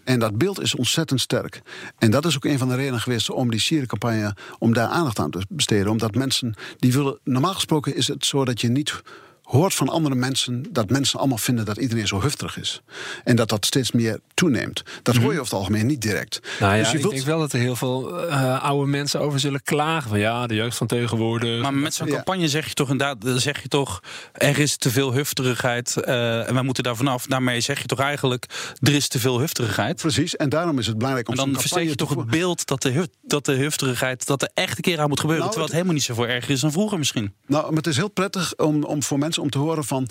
En 0.04 0.20
dat 0.20 0.38
beeld 0.38 0.62
is 0.62 0.76
ontzettend 0.76 1.22
sterk. 1.22 1.62
En 1.98 2.12
dat 2.12 2.26
is 2.26 2.36
ook 2.36 2.46
een 2.46 2.58
van 2.58 2.68
de 2.68 2.76
redenen 2.76 3.00
geweest 3.00 3.30
om 3.30 3.52
die 3.52 3.60
sierencampagne, 3.60 4.36
om 4.60 4.74
daar 4.74 4.88
aandacht 4.88 5.20
aan 5.20 5.32
te 5.32 5.46
besteden. 5.50 5.92
Omdat 5.92 6.16
mensen 6.16 6.56
die 6.78 6.94
willen. 6.94 7.20
Normaal 7.24 7.54
gesproken 7.54 7.96
is 7.96 8.08
het 8.08 8.26
zo 8.26 8.46
dat 8.46 8.62
je 8.62 8.68
niet 8.68 9.02
hoort 9.46 9.74
van 9.74 9.90
andere 9.90 10.16
mensen 10.16 10.64
dat 10.72 10.90
mensen 10.90 11.20
allemaal 11.20 11.38
vinden 11.38 11.66
dat 11.66 11.78
iedereen 11.78 12.08
zo 12.08 12.22
hufterig 12.22 12.58
is. 12.60 12.82
En 13.24 13.36
dat 13.36 13.50
dat 13.50 13.66
steeds 13.66 13.92
meer 13.92 14.20
toeneemt. 14.34 14.84
Dat 15.04 15.16
hoor 15.16 15.34
je 15.34 15.40
over 15.40 15.44
het 15.44 15.54
algemeen 15.54 15.86
niet 15.86 16.02
direct. 16.02 16.40
Nou 16.60 16.74
ja, 16.74 16.80
dus 16.80 16.90
je 16.92 16.96
ik 16.96 17.02
wilt- 17.02 17.14
denk 17.14 17.26
wel 17.26 17.40
dat 17.40 17.54
er 17.54 17.60
heel 17.60 17.76
veel 17.76 18.28
eh, 18.28 18.64
oude 18.64 18.90
mensen 18.90 19.20
over 19.20 19.40
zullen 19.40 19.64
klagen. 19.64 20.10
Van 20.10 20.20
ja, 20.20 20.48
de 20.48 20.56
jeugd 20.56 20.78
van 20.78 20.88
tegenwoordig. 20.88 21.62
Maar 21.62 21.74
met 21.74 21.94
zo'n 21.94 22.08
Ja. 22.08 22.14
campagne 22.14 22.48
zeg 22.48 22.68
je 22.68 22.74
toch 22.74 22.90
inderdaad, 22.90 23.22
dan 23.22 23.40
zeg 23.40 23.62
je 23.62 23.68
toch, 23.68 24.00
er 24.34 24.60
is 24.60 24.78
te 24.78 24.92
veel 24.92 25.14
hufterigheid 25.14 25.98
eh, 25.98 26.48
en 26.48 26.54
wij 26.54 26.64
moeten 26.64 26.84
daar 26.84 26.96
vanaf. 26.96 27.26
Daarmee 27.26 27.62
zeg 27.62 27.82
je 27.82 27.86
toch 27.88 28.00
eigenlijk, 28.00 28.46
er 28.80 28.94
is 28.96 29.08
te 29.08 29.20
veel 29.20 29.40
hufterigheid. 29.40 29.96
Precies, 30.02 30.36
en 30.36 30.50
daarom 30.50 30.80
is 30.80 30.88
het 30.88 30.98
belangrijk 30.98 31.28
om 31.28 31.34
En 31.38 31.40
dan 31.52 31.60
versteek 31.62 31.84
je 31.84 31.96
campagne 31.96 32.16
toch 32.16 32.24
het 32.26 32.40
beeld 32.40 32.66
dat 32.68 32.82
de, 32.82 32.92
huf- 32.92 33.08
dat 33.22 33.46
de 33.46 33.54
hufterigheid, 33.54 34.26
dat 34.26 34.42
er 34.42 34.50
echt 34.54 34.78
een 34.78 34.84
keer 34.84 35.00
aan 35.00 35.10
moet 35.10 35.20
gebeuren. 35.20 35.46
Nou, 35.46 35.56
terwijl 35.58 35.66
het 35.66 35.74
helemaal 35.74 35.94
niet 35.94 36.04
zo 36.04 36.14
voor 36.14 36.28
erg 36.28 36.50
is 36.50 36.60
dan 36.62 36.72
vroeger 36.72 36.98
misschien. 36.98 37.34
Nou, 37.48 37.66
maar 37.68 37.76
het 37.78 37.88
is 37.88 37.96
heel 37.98 38.10
prettig 38.10 38.56
om, 38.58 38.84
om 38.84 39.04
voor 39.04 39.18
mensen 39.20 39.35
om 39.38 39.50
te 39.50 39.58
horen 39.58 39.84
van... 39.84 40.08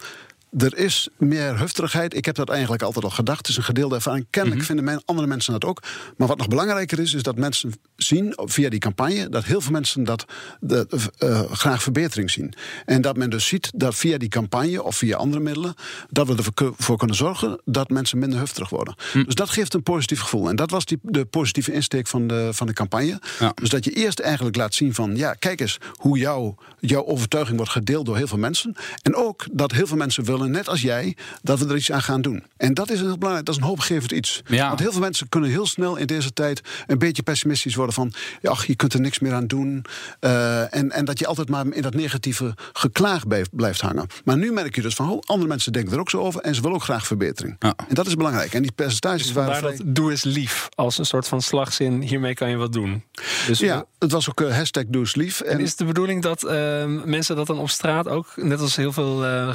Er 0.58 0.76
is 0.76 1.08
meer 1.18 1.58
hufterigheid. 1.58 2.16
Ik 2.16 2.25
heb 2.25 2.34
dat 2.34 2.49
eigenlijk 2.50 2.82
altijd 2.82 3.04
al 3.04 3.11
gedacht. 3.11 3.38
Het 3.38 3.49
is 3.49 3.56
een 3.56 3.62
gedeelde 3.62 3.94
ervaring. 3.94 4.26
Kennelijk 4.30 4.61
Mhm. 4.61 4.66
vinden 4.66 4.84
men, 4.84 5.02
andere 5.04 5.26
mensen 5.26 5.52
dat 5.52 5.64
ook. 5.64 5.82
Maar 6.16 6.28
wat 6.28 6.38
nog 6.38 6.49
belangrijker 6.49 6.99
is, 6.99 7.14
is 7.14 7.23
dat 7.23 7.37
mensen 7.37 7.73
zien 7.96 8.32
via 8.37 8.68
die 8.68 8.78
campagne... 8.78 9.28
dat 9.28 9.44
heel 9.44 9.61
veel 9.61 9.73
mensen 9.73 10.04
dat 10.04 10.25
de, 10.61 10.87
eh, 11.18 11.52
graag 11.52 11.82
verbetering 11.82 12.30
zien. 12.30 12.54
En 12.84 13.00
dat 13.00 13.16
men 13.16 13.30
dus 13.30 13.46
ziet 13.46 13.70
dat 13.75 13.94
via 13.94 14.18
die 14.18 14.28
campagne 14.28 14.82
of 14.82 14.96
via 14.96 15.16
andere 15.16 15.42
middelen... 15.42 15.75
dat 16.11 16.26
we 16.26 16.52
ervoor 16.54 16.96
kunnen 16.96 17.16
zorgen 17.16 17.61
dat 17.64 17.90
mensen 17.90 18.18
minder 18.18 18.38
hufterig 18.38 18.68
worden. 18.68 18.94
Hm. 19.12 19.25
Dus 19.25 19.34
dat 19.34 19.50
geeft 19.50 19.75
een 19.75 19.82
positief 19.82 20.20
gevoel. 20.20 20.49
En 20.49 20.56
dat 20.56 20.70
was 20.70 20.84
die, 20.84 20.99
de 21.02 21.25
positieve 21.25 21.73
insteek 21.73 22.06
van 22.06 22.26
de, 22.26 22.49
van 22.52 22.66
de 22.66 22.73
campagne. 22.73 23.20
Ja. 23.38 23.52
Dus 23.54 23.68
dat 23.68 23.84
je 23.84 23.90
eerst 23.90 24.18
eigenlijk 24.18 24.56
laat 24.56 24.75
zien 24.75 24.94
van... 24.94 25.16
ja, 25.16 25.32
kijk 25.32 25.61
eens 25.61 25.78
hoe 25.92 26.18
jouw, 26.18 26.54
jouw 26.80 27.04
overtuiging 27.06 27.56
wordt 27.56 27.73
gedeeld 27.73 28.06
door 28.06 28.16
heel 28.16 28.26
veel 28.26 28.38
mensen. 28.38 28.75
En 29.02 29.14
ook 29.14 29.46
dat 29.52 29.73
heel 29.73 29.87
veel 29.87 29.96
mensen 29.96 30.25
willen, 30.25 30.44
net 30.51 30.69
als 30.69 30.83
jij... 30.83 31.17
dat 31.43 31.59
we 31.59 31.69
er 31.69 31.77
iets 31.77 31.93
aan 31.93 32.03
gaan 32.03 32.23
doen. 32.23 32.45
En 32.57 32.75
dat 32.75 32.91
is 32.91 33.01
heel 33.01 33.19
belangrijk, 33.19 33.47
dat 33.47 33.55
is 33.55 33.61
een 33.61 33.67
hoopgevend 33.67 34.13
iets. 34.13 34.43
Ja. 34.47 34.69
Want 34.69 34.81
heel 34.81 34.93
veel 34.93 35.01
mensen 35.01 35.29
kunnen 35.29 35.51
heel 35.51 35.67
snel 35.67 35.97
in 35.97 36.07
deze 36.07 36.33
tijd... 36.33 36.61
een 36.87 36.99
beetje 36.99 37.23
pessimistisch 37.23 37.75
worden 37.75 37.95
van... 37.95 38.13
ja, 38.41 38.51
ach, 38.51 38.67
je 38.67 38.75
kunt 38.75 38.95
er 38.95 39.01
niks 39.01 39.19
meer 39.19 39.33
aan 39.33 39.47
doen. 39.47 39.85
Eh, 40.21 40.75
en, 40.75 40.91
en 40.91 41.05
dat 41.05 41.19
je 41.19 41.27
altijd 41.27 41.49
maar 41.49 41.67
in 41.67 41.83
dat 41.83 41.95
negatieve 41.95 42.55
geklaag 42.73 43.27
blijft, 43.27 43.57
blijft 43.57 43.81
hangen. 43.81 44.07
Maar 44.25 44.37
nu 44.37 44.53
merk 44.53 44.75
je 44.75 44.83
dus 44.83 44.95
van... 44.95 45.11
oh, 45.11 45.21
andere 45.25 45.49
mensen 45.49 45.73
denken 45.73 45.93
er 45.93 46.01
ook 46.01 46.11
zo 46.11 46.19
over... 46.19 46.41
en 46.41 46.55
ze 46.55 46.61
willen 46.61 46.77
ook 46.77 46.83
graag 46.83 47.07
verbetering. 47.07 47.57
Ja. 47.59 47.75
En 47.89 47.95
dat 47.95 48.07
is 48.07 48.15
belangrijk. 48.15 48.55
En 48.55 48.63
die 48.63 48.73
percentages 48.73 49.33
waren 49.33 49.57
vrij... 49.57 49.77
dat 49.77 49.95
doe 49.95 50.11
eens 50.11 50.25
lief. 50.25 50.69
Als 50.75 50.99
een 50.99 51.07
soort 51.07 51.29
van 51.29 51.43
slagzin, 51.43 52.03
hiermee 52.03 52.35
kan 52.35 52.51
je 52.51 52.57
wat 52.57 52.73
doen. 52.73 53.05
Dus 53.47 53.59
Ja, 53.59 53.85
het 53.99 54.13
was 54.13 54.31
ook 54.31 54.41
eh, 54.41 54.57
hashtag 54.57 54.85
doe 54.89 55.01
eens 55.01 55.15
lief. 55.15 55.41
En 55.41 55.61
is 55.61 55.69
het 55.69 55.79
de 55.79 55.85
bedoeling 55.85 56.23
dat 56.23 56.43
eh, 56.45 56.85
mensen 57.05 57.37
dat 57.37 57.47
dan 57.47 57.59
op 57.59 57.71
straat 57.71 58.09
ook, 58.09 58.33
net 58.37 58.61
als 58.61 58.77
heel 58.77 58.93
veel 58.93 59.25
eh 59.25 59.49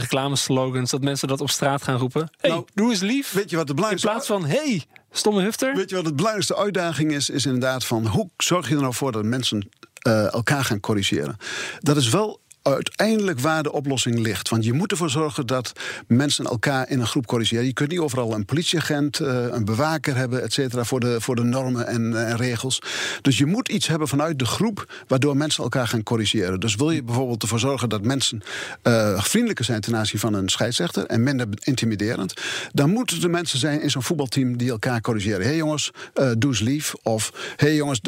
dat 0.87 1.01
mensen 1.01 1.27
dat 1.27 1.41
op 1.41 1.49
straat 1.49 1.83
gaan 1.83 1.97
roepen? 1.97 2.31
hey, 2.37 2.49
Nou, 2.49 2.65
doe 2.73 2.89
eens 2.89 3.01
lief. 3.01 3.31
Weet 3.31 3.49
je 3.49 3.55
wat 3.55 3.65
de 3.67 3.73
In 3.73 3.75
belangrijkste 3.75 4.09
plaats 4.09 4.27
van, 4.27 4.45
hey, 4.45 4.83
stomme 5.11 5.41
hufter. 5.41 5.75
Weet 5.75 5.89
je 5.89 5.95
wat 5.95 6.05
de 6.05 6.13
belangrijkste 6.13 6.57
uitdaging 6.57 7.11
is? 7.11 7.29
Is 7.29 7.45
inderdaad 7.45 7.85
van 7.85 8.07
hoe 8.07 8.29
zorg 8.37 8.69
je 8.69 8.75
er 8.75 8.81
nou 8.81 8.93
voor 8.93 9.11
dat 9.11 9.23
mensen 9.23 9.69
eh, 10.01 10.33
elkaar 10.33 10.63
gaan 10.63 10.79
corrigeren? 10.79 11.37
Dat 11.79 11.97
is 11.97 12.09
wel 12.09 12.39
uiteindelijk 12.73 13.39
waar 13.39 13.63
de 13.63 13.71
oplossing 13.71 14.19
ligt. 14.19 14.49
Want 14.49 14.63
je 14.63 14.73
moet 14.73 14.91
ervoor 14.91 15.09
zorgen 15.09 15.47
dat 15.47 15.71
mensen 16.07 16.45
elkaar 16.45 16.89
in 16.89 16.99
een 16.99 17.07
groep 17.07 17.25
corrigeren. 17.25 17.65
Je 17.65 17.73
kunt 17.73 17.89
niet 17.89 17.99
overal 17.99 18.33
een 18.33 18.45
politieagent, 18.45 19.19
eh, 19.19 19.45
een 19.49 19.65
bewaker 19.65 20.15
hebben, 20.15 20.43
et 20.43 20.53
cetera, 20.53 20.83
voor 20.83 20.99
de, 20.99 21.21
voor 21.21 21.35
de 21.35 21.43
normen 21.43 21.87
en, 21.87 22.27
eh, 22.27 22.35
regels. 22.35 22.81
Dus 23.21 23.37
je 23.37 23.45
moet 23.45 23.69
iets 23.69 23.87
hebben 23.87 24.07
vanuit 24.07 24.39
de 24.39 24.45
groep 24.45 25.03
waardoor 25.07 25.37
mensen 25.37 25.63
elkaar 25.63 25.87
gaan 25.87 26.03
corrigeren. 26.03 26.59
Dus 26.59 26.75
wil 26.75 26.91
je 26.91 27.03
bijvoorbeeld 27.03 27.41
ervoor 27.41 27.59
zorgen 27.59 27.89
dat 27.89 28.03
mensen 28.03 28.41
eh, 28.81 29.21
vriendelijker 29.23 29.65
zijn 29.65 29.81
ten 29.81 29.95
aanzien 29.95 30.19
van 30.19 30.33
een 30.33 30.49
scheidsrechter 30.49 31.05
en 31.05 31.23
minder 31.23 31.47
intimiderend, 31.59 32.33
dan 32.73 32.89
moeten 32.89 33.23
er 33.23 33.29
mensen 33.29 33.59
zijn 33.59 33.81
in 33.81 33.91
zo'n 33.91 34.03
voetbalteam 34.03 34.57
die 34.57 34.69
elkaar 34.69 35.01
corrigeren. 35.01 35.41
Hé 35.41 35.47
hey 35.47 35.55
jongens, 35.55 35.91
eh, 36.13 36.31
doe 36.37 36.49
eens 36.49 36.59
lief. 36.59 36.93
Of 37.03 37.31
hé 37.55 37.67
hey 37.67 37.75
jongens, 37.75 38.01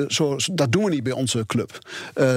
dat 0.54 0.72
doen 0.72 0.84
we 0.84 0.90
niet 0.90 1.04
bij 1.04 1.14
onze 1.14 1.44
club. 1.46 1.78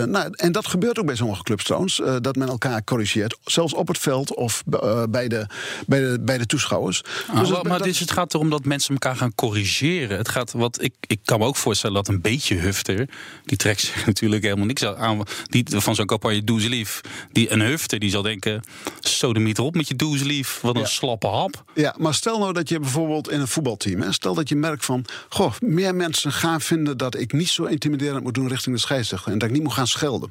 Nou, 0.07 0.29
en 0.33 0.53
dat 0.53 0.67
gebeurt 0.67 0.99
ook 0.99 1.07
bij 1.07 1.15
sommige 1.17 1.43
clubs 1.43 1.65
trouwens. 1.65 2.01
Eh, 2.15 2.21
dat 2.21 2.37
men 2.37 2.49
elkaar 2.49 2.85
corrigeert. 2.85 3.37
Zelfs 3.45 3.75
op 3.75 3.89
het 3.89 3.99
veld 3.99 4.35
of 4.35 4.63
eh, 4.71 5.03
bij, 5.11 5.29
de, 5.29 5.47
bij, 5.87 6.01
de, 6.01 6.19
bij 6.21 6.39
de 6.39 6.47
toeschouwers. 6.47 7.03
Ah, 7.05 7.11
Dus 7.11 7.27
maar 7.35 7.45
dat- 7.57 7.63
maar 7.69 7.79
dat- 7.79 7.87
dus 7.87 7.99
het 7.99 8.11
gaat 8.11 8.35
erom 8.35 8.51
dat 8.51 8.65
mensen 8.65 8.93
elkaar 8.93 9.17
gaan 9.17 9.35
corrigeren. 9.35 10.17
Het 10.19 10.29
gaat, 10.29 10.53
wat 10.53 10.83
ik, 10.83 10.95
ik 11.07 11.21
kan 11.25 11.39
me 11.39 11.47
ook 11.47 11.57
voorstellen 11.57 11.97
dat 11.97 12.09
een 12.09 12.21
beetje 12.21 12.55
hufter, 12.55 13.09
die 13.45 13.57
trekt 13.57 13.81
zich 13.81 14.07
natuurlijk 14.07 14.43
helemaal 14.43 14.67
niks 14.67 14.85
aan. 14.85 15.23
Die, 15.45 15.65
van 15.69 15.95
zo'n 15.95 16.07
campagne 16.07 16.45
Doe 16.45 16.61
ze 16.61 16.69
lief. 16.69 17.01
Die, 17.33 17.53
een 17.53 17.61
hufter 17.61 17.99
die 17.99 18.11
zal 18.11 18.23
denken: 18.23 18.63
sodemiet 19.01 19.59
erop 19.59 19.75
met 19.75 19.89
je 19.89 19.97
doe 19.97 20.19
ze 20.19 20.25
lief. 20.25 20.61
Wat 20.61 20.75
een 20.75 20.81
Ja. 20.81 20.87
slappe 20.87 21.27
hap. 21.27 21.65
Ja, 21.75 21.95
maar 21.99 22.15
stel 22.15 22.39
nou 22.39 22.53
dat 22.53 22.69
je 22.69 22.81
bijvoorbeeld 22.81 23.31
in 23.31 23.41
een 23.41 23.49
voetbalteam, 23.49 24.01
hè, 24.01 24.13
stel 24.13 24.35
dat 24.35 24.49
je 24.49 24.57
merkt 24.57 24.85
van, 24.85 25.05
goh, 25.29 25.53
meer 25.61 25.95
mensen 25.95 26.33
gaan 26.33 26.61
vinden 26.61 26.97
dat 26.97 27.19
ik 27.19 27.33
niet 27.33 27.49
zo 27.49 27.65
intimiderend 27.65 28.23
moet 28.23 28.35
doen 28.35 28.49
richting 28.49 28.75
de 28.75 28.81
scheidsrechter 28.81 29.33
en 29.33 29.39
dat 29.39 29.49
ik 29.49 29.55
niet 29.55 29.63
moet 29.65 29.73
gaan 29.73 29.87
schelden. 29.87 30.31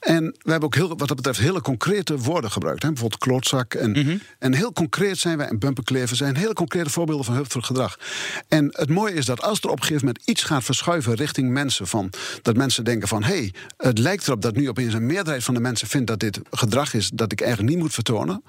En 0.00 0.24
we 0.42 0.50
hebben 0.50 0.68
ook 0.68 0.74
heel, 0.74 0.96
wat 1.02 1.16
dat 1.16 1.26
betreft 1.26 1.48
hele 1.48 1.60
concrete 1.60 2.18
woorden 2.18 2.50
gebruikt, 2.50 2.82
hè, 2.82 2.88
bijvoorbeeld 2.88 3.20
klootzak 3.20 3.74
en, 3.74 4.20
en 4.38 4.54
heel 4.54 4.72
concreet 4.72 5.18
zijn 5.18 5.36
wij 5.36 5.46
en 5.46 5.58
bumperkleven 5.58 6.16
zijn 6.16 6.36
hele 6.36 6.52
concrete 6.52 6.90
voorbeelden 6.90 7.24
van 7.24 7.34
heftig 7.34 7.66
gedrag. 7.66 7.98
En 8.48 8.68
het 8.72 8.88
mooie 8.88 9.14
is 9.14 9.26
dat 9.26 9.42
als 9.42 9.60
er 9.60 9.68
op 9.68 9.76
een 9.76 9.82
gegeven 9.82 10.06
moment 10.06 10.26
iets 10.26 10.42
gaat 10.42 10.64
verschuiven 10.64 11.14
richting 11.14 11.50
mensen 11.50 11.86
van 11.86 12.10
dat 12.42 12.56
mensen 12.56 12.84
denken 12.84 13.08
van, 13.08 13.22
hé, 13.22 13.34
hey, 13.34 13.52
het 13.76 13.98
lijkt 13.98 14.26
erop 14.26 14.42
dat 14.42 14.54
nu 14.54 14.68
opeens 14.68 14.94
een 14.94 15.06
meerderheid 15.06 15.44
van 15.44 15.54
de 15.54 15.60
mensen 15.60 15.88
vindt 15.88 16.06
dat 16.06 16.20
dit 16.20 16.40
gedrag 16.50 16.94
is 16.94 17.10
dat 17.14 17.32
ik 17.32 17.40
eigenlijk 17.40 17.70
niet 17.70 17.82
moet 17.82 17.94
vertonen, 17.94 18.42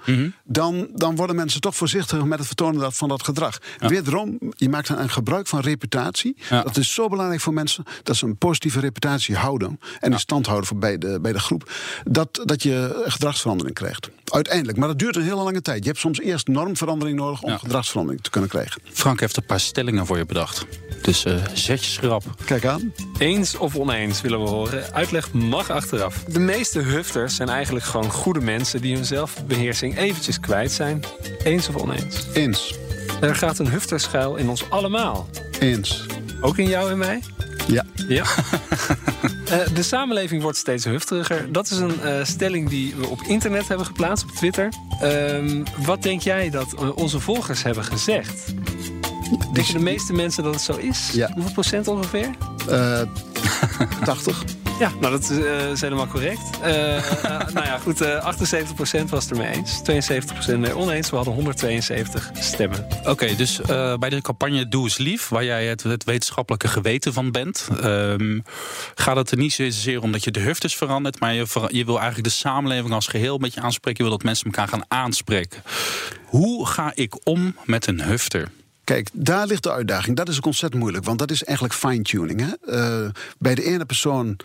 dan, 0.44 0.88
dan 0.94 1.16
worden 1.16 1.36
mensen 1.36 1.60
toch 1.60 1.76
voorzichtiger 1.76 2.26
met 2.26 2.38
het 2.38 2.46
vertonen 2.46 2.92
van 2.92 3.08
dat 3.08 3.24
gedrag. 3.24 3.58
Wederom, 3.78 4.38
je 4.56 4.68
maakt 4.68 4.88
dan 4.88 4.98
een 4.98 5.10
gebruik 5.10 5.46
van 5.46 5.60
reputatie. 5.60 6.36
Ja. 6.50 6.62
Dat 6.62 6.76
is 6.76 6.94
zo 6.94 7.08
belangrijk 7.08 7.40
voor 7.40 7.52
mensen 7.52 7.84
dat 8.02 8.16
ze 8.16 8.26
een 8.26 8.36
positieve 8.36 8.80
reputatie 8.80 9.36
houden 9.36 9.80
en 10.00 10.12
in 10.12 10.18
stand 10.18 10.46
houden 10.46 10.68
voor 10.68 10.78
bij, 10.78 10.98
de, 10.98 11.18
bij 11.20 11.32
de 11.32 11.38
groep. 11.38 11.70
Dat, 12.04 12.42
dat 12.44 12.62
je 12.62 13.02
gedragsverandering 13.06 13.74
krijgt. 13.76 14.08
Uiteindelijk, 14.24 14.78
maar 14.78 14.88
dat 14.88 14.98
duurt 14.98 15.16
een 15.16 15.22
hele 15.22 15.42
lange 15.42 15.62
tijd. 15.62 15.82
Je 15.82 15.88
hebt 15.88 15.98
soms 16.00 16.20
eerst 16.20 16.46
normverandering 16.48 17.18
nodig 17.18 17.42
om 17.42 17.50
Ja. 17.50 17.58
gedragsverandering 17.58 18.22
te 18.22 18.30
kunnen 18.30 18.50
krijgen. 18.50 18.82
Frank 18.92 19.20
heeft 19.20 19.36
een 19.36 19.46
paar 19.46 19.60
stellingen 19.60 20.06
voor 20.06 20.16
je 20.18 20.26
bedacht. 20.26 20.66
Dus 21.02 21.24
eh, 21.24 21.36
zet 21.52 21.84
je 21.84 21.90
schrap. 21.90 22.22
Kijk 22.44 22.64
aan. 22.66 22.92
Eens 23.18 23.56
of 23.56 23.76
oneens 23.76 24.20
willen 24.20 24.42
we 24.42 24.48
horen. 24.48 24.92
Uitleg 24.92 25.32
mag 25.32 25.70
achteraf. 25.70 26.24
De 26.28 26.38
meeste 26.38 26.78
hufters 26.80 27.34
zijn 27.36 27.48
eigenlijk 27.48 27.84
gewoon 27.84 28.10
goede 28.10 28.40
mensen 28.40 28.80
die 28.80 28.94
hun 28.94 29.04
zelfbeheersing 29.04 29.96
eventjes 29.98 30.40
kwijt 30.40 30.72
zijn. 30.72 31.02
Eens 31.44 31.68
of 31.68 31.76
oneens? 31.76 32.26
Eens. 32.34 32.74
Er 33.20 33.34
gaat 33.34 33.58
een 33.58 33.68
hufter 33.68 34.00
schuil 34.00 34.36
in 34.36 34.48
ons 34.48 34.70
allemaal. 34.70 35.28
Eens. 35.60 36.06
Ook 36.40 36.58
in 36.58 36.68
jou 36.68 36.90
en 36.90 36.98
mij? 36.98 37.22
Ja. 37.66 37.84
Ja. 38.08 38.24
Eh, 39.54 39.74
de 39.74 39.82
samenleving 39.82 40.42
wordt 40.42 40.58
steeds 40.58 40.84
hufteriger. 40.84 41.52
Dat 41.52 41.70
is 41.70 41.78
een 41.78 42.00
eh, 42.00 42.24
stelling 42.24 42.68
die 42.68 42.94
we 42.94 43.06
op 43.06 43.22
internet 43.22 43.68
hebben 43.68 43.86
geplaatst, 43.86 44.24
op 44.24 44.30
Twitter. 44.30 44.68
Ehm, 45.00 45.64
wat 45.84 46.02
denk 46.02 46.20
jij 46.20 46.50
dat 46.50 46.74
eh, 46.74 46.96
onze 46.96 47.20
volgers 47.20 47.62
hebben 47.62 47.84
gezegd? 47.84 48.54
Denk 49.52 49.66
je 49.66 49.72
de 49.72 49.78
meeste 49.78 50.12
mensen 50.12 50.42
dat 50.42 50.54
het 50.54 50.62
zo 50.62 50.76
is? 50.76 51.10
Ja. 51.12 51.30
Hoeveel 51.34 51.52
procent 51.52 51.88
ongeveer? 51.88 52.30
Eh 52.68 53.00
80. 54.04 54.44
Ja, 54.78 54.92
nou 55.00 55.12
dat 55.12 55.22
is, 55.22 55.38
eh, 55.38 55.70
is 55.70 55.80
helemaal 55.80 56.06
correct. 56.06 56.60
Eh, 56.60 56.96
eh, 57.24 57.48
nou 57.52 57.66
ja, 57.66 57.78
goed, 57.78 58.00
eh 58.00 58.24
78% 58.24 59.10
was 59.10 59.24
het 59.24 59.30
ermee 59.30 59.54
eens. 59.54 59.80
72% 60.52 60.58
mee 60.58 60.76
oneens. 60.76 61.10
We 61.10 61.16
hadden 61.16 61.34
172 61.34 62.30
stemmen. 62.34 62.86
Oké, 63.04 63.34
dus 63.36 63.60
eh, 63.60 63.96
bij 63.96 64.10
de 64.10 64.20
campagne 64.20 64.68
Doe 64.68 64.82
eens 64.82 64.98
lief, 64.98 65.28
waar 65.28 65.44
jij 65.44 65.66
het, 65.66 65.82
het 65.82 66.04
wetenschappelijke 66.04 66.68
geweten 66.68 67.12
van 67.12 67.30
bent, 67.30 67.68
ehm, 67.80 68.40
gaat 68.94 69.16
het 69.16 69.30
er 69.30 69.36
niet 69.36 69.52
zozeer 69.52 70.02
om 70.02 70.12
dat 70.12 70.24
je 70.24 70.30
de 70.30 70.40
hufters 70.40 70.76
verandert, 70.76 71.20
maar 71.20 71.34
je, 71.34 71.46
je 71.68 71.84
wil 71.84 71.98
eigenlijk 71.98 72.28
de 72.28 72.34
samenleving 72.34 72.92
als 72.92 73.06
geheel 73.06 73.34
een 73.34 73.40
beetje 73.40 73.60
aanspreken. 73.60 74.04
Je 74.04 74.10
wil 74.10 74.18
dat 74.18 74.26
mensen 74.26 74.46
elkaar 74.46 74.68
gaan 74.68 74.84
aanspreken. 74.88 75.62
Hoe 76.24 76.66
ga 76.66 76.92
ik 76.94 77.26
om 77.26 77.56
met 77.64 77.86
een 77.86 78.02
hufter? 78.02 78.50
Kijk, 78.84 79.08
daar 79.12 79.46
ligt 79.46 79.62
de 79.62 79.72
uitdaging. 79.72 80.16
Dat 80.16 80.28
is 80.28 80.36
ook 80.36 80.46
ontzettend 80.46 80.82
moeilijk, 80.82 81.04
want 81.04 81.18
dat 81.18 81.30
is 81.30 81.44
eigenlijk 81.44 81.78
fine-tuning. 81.78 82.40
Hè? 82.40 82.72
Eh, 82.72 83.10
bij 83.38 83.54
de 83.54 83.64
ene 83.64 83.84
persoon 83.84 84.36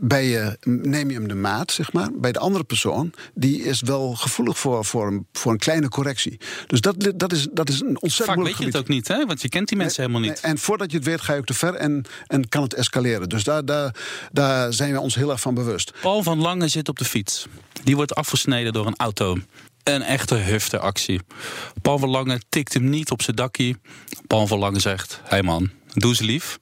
bij 0.00 0.26
je, 0.26 0.56
neem 0.64 1.10
je 1.10 1.16
hem 1.16 1.28
de 1.28 1.34
maat, 1.34 1.72
zeg 1.72 1.92
maar. 1.92 2.08
Bij 2.12 2.32
de 2.32 2.38
andere 2.38 2.64
persoon, 2.64 3.12
die 3.34 3.62
is 3.62 3.80
wel 3.80 4.14
gevoelig 4.14 4.58
voor, 4.58 4.84
voor, 4.84 5.06
een, 5.06 5.26
voor 5.32 5.52
een 5.52 5.58
kleine 5.58 5.88
correctie. 5.88 6.40
Dus 6.66 6.80
dat, 6.80 7.12
dat, 7.16 7.32
is, 7.32 7.48
dat 7.52 7.68
is 7.68 7.80
een 7.80 8.02
ontzettend 8.02 8.38
Vaak 8.38 8.46
weet 8.46 8.58
je 8.58 8.64
het 8.64 8.76
ook 8.76 8.88
niet, 8.88 9.08
hè? 9.08 9.26
want 9.26 9.42
je 9.42 9.48
kent 9.48 9.68
die 9.68 9.76
mensen 9.76 10.02
helemaal 10.02 10.22
niet. 10.22 10.42
Nee, 10.42 10.52
En 10.52 10.58
voordat 10.58 10.90
je 10.90 10.96
het 10.96 11.06
weet, 11.06 11.20
ga 11.20 11.32
je 11.32 11.38
ook 11.38 11.46
te 11.46 11.54
ver 11.54 11.74
en, 11.74 12.04
en 12.26 12.48
kan 12.48 12.62
het 12.62 12.74
escaleren. 12.74 13.28
Dus 13.28 13.44
daar, 13.44 13.64
daar, 13.64 13.94
daar 14.32 14.72
zijn 14.72 14.92
we 14.92 15.00
ons 15.00 15.14
heel 15.14 15.30
erg 15.30 15.40
van 15.40 15.54
bewust. 15.54 15.92
Paul 16.00 16.22
van 16.22 16.40
Lange 16.40 16.68
zit 16.68 16.88
op 16.88 16.98
de 16.98 17.04
fiets. 17.04 17.46
Die 17.82 17.96
wordt 17.96 18.14
afgesneden 18.14 18.72
door 18.72 18.86
een 18.86 18.96
auto. 18.96 19.38
Een 19.82 20.02
echte 20.02 20.34
hufteractie. 20.34 21.20
Paul 21.82 21.98
van 21.98 22.08
Lange 22.08 22.40
tikt 22.48 22.74
hem 22.74 22.88
niet 22.88 23.10
op 23.10 23.22
zijn 23.22 23.36
dakkie. 23.36 23.76
Paul 24.26 24.46
van 24.46 24.58
Lange 24.58 24.80
zegt: 24.80 25.20
Hé 25.22 25.28
hey 25.28 25.42
man, 25.42 25.70
doe 25.92 26.14
ze 26.14 26.24
lief. 26.24 26.58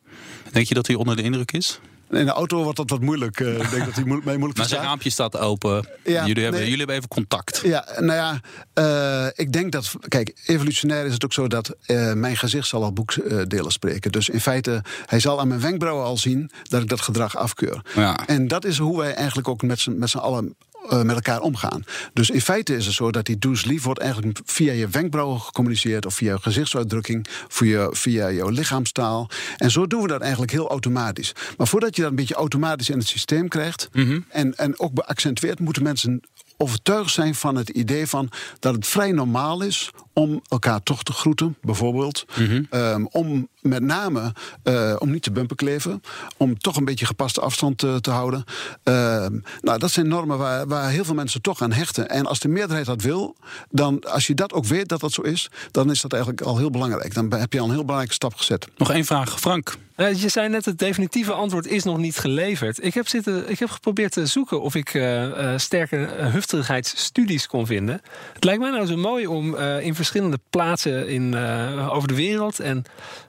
Denk 0.53 0.67
je 0.67 0.75
dat 0.75 0.87
hij 0.87 0.97
onder 0.97 1.17
de 1.17 1.23
indruk 1.23 1.53
is? 1.53 1.81
In 2.11 2.25
de 2.25 2.31
auto 2.33 2.63
wordt 2.63 2.77
dat 2.77 2.91
wat 2.91 3.01
moeilijk. 3.01 3.41
eh, 3.41 3.59
ik 3.61 3.71
denk 3.71 3.85
dat 3.85 3.95
hij 3.95 4.05
moe- 4.05 4.21
mij 4.25 4.35
moeilijk 4.37 4.59
Maar 4.59 4.69
zijn 4.69 4.83
raampje 4.83 5.11
staat 5.11 5.39
open. 5.39 5.89
Ja, 6.05 6.27
jullie, 6.27 6.43
hebben, 6.43 6.61
nee. 6.61 6.71
jullie 6.71 6.77
hebben 6.79 6.97
even 6.97 7.09
contact. 7.09 7.61
Ja, 7.65 7.87
nou 7.99 8.13
ja, 8.13 8.41
eh, 8.73 9.27
ik 9.35 9.53
denk 9.53 9.73
dat. 9.73 9.93
Kijk, 10.09 10.37
evolutionair 10.47 11.07
is 11.07 11.13
het 11.13 11.25
ook 11.25 11.33
zo 11.33 11.47
dat 11.49 11.75
eh, 11.87 12.13
mijn 12.13 12.37
gezicht 12.37 12.69
zal 12.69 12.83
al 12.83 12.93
boekdelen 12.93 13.71
spreken. 13.73 14.13
Dus 14.13 14.29
in 14.29 14.41
feite, 14.41 14.83
hij 15.07 15.21
zal 15.21 15.41
aan 15.41 15.49
mijn 15.49 15.61
wenkbrauwen 15.61 16.05
al 16.05 16.17
zien 16.17 16.51
dat 16.63 16.83
ik 16.83 16.89
dat 16.89 17.01
gedrag 17.01 17.37
afkeur. 17.37 17.81
Ja. 17.95 18.27
En 18.27 18.49
dat 18.49 18.65
is 18.65 18.79
hoe 18.79 18.99
wij 18.99 19.15
eigenlijk 19.15 19.49
ook 19.49 19.63
met 19.63 19.81
z'n 20.11 20.19
allen. 20.19 20.55
Eh, 20.91 21.03
met 21.03 21.15
elkaar 21.15 21.41
omgaan. 21.41 21.85
Dus 22.13 22.31
in 22.31 22.41
feite 22.41 22.77
is 22.77 22.87
het 22.87 22.95
zo 22.95 23.11
dat 23.11 23.25
die 23.25 23.39
do's 23.39 23.65
lief 23.65 23.83
wordt 23.83 24.01
eigenlijk 24.01 24.41
via 24.45 24.73
je 24.73 24.89
wenkbrauwen 24.89 25.41
gecommuniceerd 25.41 26.07
of 26.07 26.15
via 26.15 26.33
je 26.33 26.41
gezichtsuitdrukking, 26.41 27.27
via, 27.49 27.89
via 27.91 28.31
jouw 28.31 28.49
lichaamstaal. 28.49 29.31
En 29.57 29.71
zo 29.71 29.87
doen 29.87 30.03
we 30.03 30.09
dat 30.09 30.21
eigenlijk 30.21 30.53
heel 30.53 30.69
automatisch. 30.69 31.33
Maar 31.57 31.67
voordat 31.67 31.97
je 31.97 32.03
dat 32.03 32.11
een 32.11 32.17
beetje 32.17 32.35
automatisch 32.35 32.91
in 32.91 32.99
het 32.99 33.09
systeem 33.09 33.49
krijgt 33.49 33.89
en, 34.29 34.57
en 34.57 34.81
ook 34.81 34.93
beaccentueerd, 34.93 35.61
moeten 35.61 35.83
mensen 35.83 36.21
overtuigd 36.57 37.13
zijn 37.13 37.35
van 37.35 37.57
het 37.57 37.69
idee 37.69 38.07
van 38.07 38.31
dat 38.59 38.75
het 38.75 38.87
vrij 38.87 39.13
normaal 39.13 39.63
is 39.63 39.91
om 40.13 40.41
elkaar 40.49 40.83
toch 40.83 41.03
te 41.03 41.13
groeten, 41.13 41.57
bijvoorbeeld. 41.63 42.25
Ehm, 42.71 43.05
om 43.11 43.49
met 43.61 43.83
name 43.83 44.33
eh, 44.63 44.97
om 44.99 45.11
niet 45.11 45.23
te 45.23 45.33
bumperkleven, 45.33 46.03
om 46.37 46.59
toch 46.59 46.77
een 46.77 46.85
beetje 46.85 47.07
gepaste 47.07 47.41
afstand 47.41 47.79
te, 47.79 47.99
te 48.01 48.11
houden. 48.11 48.45
Ehm, 48.83 49.39
nou, 49.61 49.79
dat 49.79 49.91
zijn 49.91 50.09
normen 50.09 50.39
waar, 50.39 50.67
waar 50.67 50.91
heel 50.91 51.05
veel 51.05 51.15
mensen 51.15 51.43
toch 51.43 51.63
aan 51.63 51.73
hechten. 51.73 52.09
En 52.09 52.27
als 52.27 52.41
de 52.41 52.49
meerderheid 52.49 52.87
dat 52.87 53.03
wil, 53.03 53.37
dan 53.71 54.01
als 54.01 54.27
je 54.27 54.35
dat 54.35 54.53
ook 54.53 54.65
weet 54.65 54.89
dat 54.89 55.01
dat 55.01 55.13
zo 55.13 55.23
is, 55.23 55.51
dan 55.71 55.91
is 55.91 56.01
dat 56.01 56.13
eigenlijk 56.13 56.43
al 56.43 56.59
heel 56.59 56.71
belangrijk. 56.71 57.15
Dan 57.15 57.33
heb 57.33 57.53
je 57.53 57.59
al 57.59 57.65
een 57.65 57.71
heel 57.71 57.81
belangrijke 57.81 58.15
stap 58.15 58.35
gezet. 58.35 58.69
Nog 58.77 58.91
één 58.91 59.05
vraag, 59.05 59.41
Frank. 59.41 59.77
Eh, 59.97 60.21
je 60.21 60.29
zei 60.29 60.49
net, 60.49 60.65
het 60.65 60.79
definitieve 60.79 61.33
antwoord 61.33 61.67
is 61.67 61.85
nog 61.85 61.99
niet 61.99 62.17
geleverd. 62.19 62.85
Ik 62.85 62.95
heb, 62.95 63.09
zitten, 63.09 63.51
ik 63.51 63.59
heb 63.59 63.71
geprobeerd 63.71 64.13
te 64.13 64.27
zoeken 64.27 64.61
of 64.61 64.75
ik 64.75 64.95
eh, 64.95 65.53
eh, 65.53 65.59
sterke 65.59 66.09
hufterigheidsstudies 66.51 67.47
kon 67.47 67.67
vinden. 67.67 68.01
Het 68.33 68.45
lijkt 68.45 68.61
mij 68.61 68.71
nou 68.71 68.87
zo 68.87 68.97
mooi 68.97 69.27
om 69.27 69.55
eh, 69.55 69.81
in 69.81 69.95
verschillende 69.95 70.39
plaatsen 70.51 71.09
in, 71.09 71.35
eh, 71.35 71.95
over 71.95 72.09
de 72.09 72.15
wereld... 72.15 72.61
en 72.61 72.85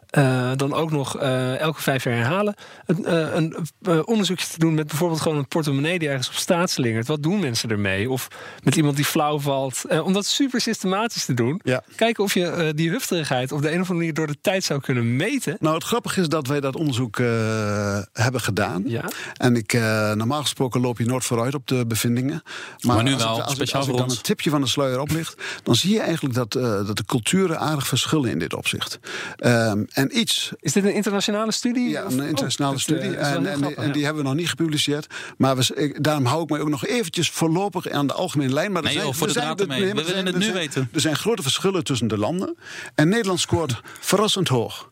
eh, 0.09 0.51
dan 0.55 0.73
ook 0.73 0.91
nog 0.91 1.17
eh, 1.17 1.59
elke 1.59 1.81
vijf 1.81 2.03
jaar 2.03 2.13
herhalen. 2.13 2.55
Een, 2.85 3.05
eh, 3.05 3.35
een 3.35 4.07
onderzoekje 4.07 4.47
te 4.47 4.59
doen 4.59 4.73
met 4.73 4.87
bijvoorbeeld 4.87 5.21
gewoon 5.21 5.37
een 5.37 5.47
portemonnee 5.47 5.99
die 5.99 6.07
ergens 6.09 6.27
op 6.27 6.33
staat 6.33 6.69
slingert. 6.69 7.07
Wat 7.07 7.23
doen 7.23 7.39
mensen 7.39 7.69
ermee? 7.69 8.09
Of 8.09 8.27
met 8.63 8.75
iemand 8.75 8.95
die 8.95 9.05
flauw 9.05 9.39
valt. 9.39 9.85
Eh, 9.85 10.05
om 10.05 10.13
dat 10.13 10.25
super 10.25 10.61
systematisch 10.61 11.25
te 11.25 11.33
doen. 11.33 11.61
Ja. 11.63 11.83
Kijken 11.95 12.23
of 12.23 12.33
je 12.33 12.45
eh, 12.45 12.69
die 12.75 12.89
hufterigheid 12.89 13.51
op 13.51 13.61
de 13.61 13.67
een 13.67 13.73
of 13.73 13.79
andere 13.79 13.97
manier 13.97 14.13
door 14.13 14.27
de 14.27 14.37
tijd 14.41 14.63
zou 14.63 14.79
kunnen 14.81 15.15
meten. 15.15 15.57
Nou, 15.59 15.75
het 15.75 15.83
grappige 15.83 16.21
is 16.21 16.27
dat 16.29 16.47
wij 16.47 16.59
dat 16.59 16.75
onderzoek 16.75 17.19
eh, 17.19 17.99
hebben 18.13 18.41
gedaan. 18.41 18.83
Ja. 18.85 19.03
En 19.33 19.55
ik, 19.55 19.73
eh, 19.73 20.11
normaal 20.13 20.41
gesproken 20.41 20.81
loop 20.81 20.97
je 20.97 21.05
nooit 21.05 21.25
vooruit 21.25 21.53
op 21.55 21.67
de 21.67 21.85
bevindingen. 21.87 22.43
Maar 22.81 23.03
nu 23.03 23.13
als 23.13 23.23
wel, 23.23 23.33
ik, 23.37 23.41
als 23.41 23.49
ik- 23.49 23.55
speciaal 23.55 23.79
als 23.79 23.89
ik 23.89 23.95
voor 23.97 24.05
dan 24.07 24.15
een 24.17 24.21
tipje 24.21 24.49
van 24.49 24.61
de 24.61 24.67
sluier 24.67 24.99
oplicht, 24.99 25.41
dan 25.63 25.75
zie 25.75 25.93
je 25.93 25.99
eigenlijk 26.01 26.35
dat, 26.35 26.55
eh, 26.55 26.63
dat 26.63 26.97
de 26.97 27.05
culturen 27.05 27.59
aardig 27.59 27.87
verschillen 27.87 28.29
in 28.29 28.39
dit 28.39 28.53
opzicht. 28.53 28.99
Ehm, 29.37 29.83
en 29.97 30.19
iets. 30.19 30.51
Is 30.59 30.71
dit 30.73 30.83
een 30.83 30.93
internationale 30.93 31.51
studie? 31.51 31.89
Ja, 31.89 32.05
Of- 32.05 32.13
een 32.13 32.27
internationale 32.27 32.73
oh, 32.73 32.77
eh, 32.79 32.83
studie. 32.83 33.15
en 33.17 33.45
en, 33.47 33.57
grappig, 33.57 33.83
en 33.83 33.91
die 33.91 34.03
hebben 34.05 34.23
we 34.23 34.29
nog 34.29 34.37
niet 34.37 34.49
gepubliceerd. 34.49 35.07
Maar 35.37 35.55
we, 35.57 35.75
ik- 35.75 36.03
daarom 36.03 36.25
hou 36.25 36.43
ik 36.43 36.49
mij 36.49 36.59
ook 36.59 36.69
nog 36.69 36.85
eventjes 36.85 37.29
voorlopig 37.29 37.89
aan 37.89 38.07
de 38.07 38.13
algemene 38.13 38.53
lijn. 38.53 38.71
Maar 38.71 38.81
er 38.81 38.87
Nee, 38.87 38.93
zijn, 38.97 39.05
joh, 39.05 39.15
voor 39.15 39.27
er 39.27 39.33
de 39.33 39.39
zijn- 39.39 39.55
nee, 39.57 39.67
We 39.67 39.73
er 39.89 39.95
willen 39.95 40.11
zijn- 40.11 40.25
het 40.25 40.35
nu 40.35 40.41
zijn- 40.41 40.53
weten. 40.53 40.89
Er 40.93 40.99
zijn 41.01 41.15
grote 41.15 41.41
verschillen 41.41 41.83
tussen 41.83 42.07
de 42.07 42.17
landen. 42.17 42.57
En 42.95 43.09
Nederland 43.09 43.39
scoort 43.39 43.81
verrassend 43.99 44.47
hoog. 44.47 44.89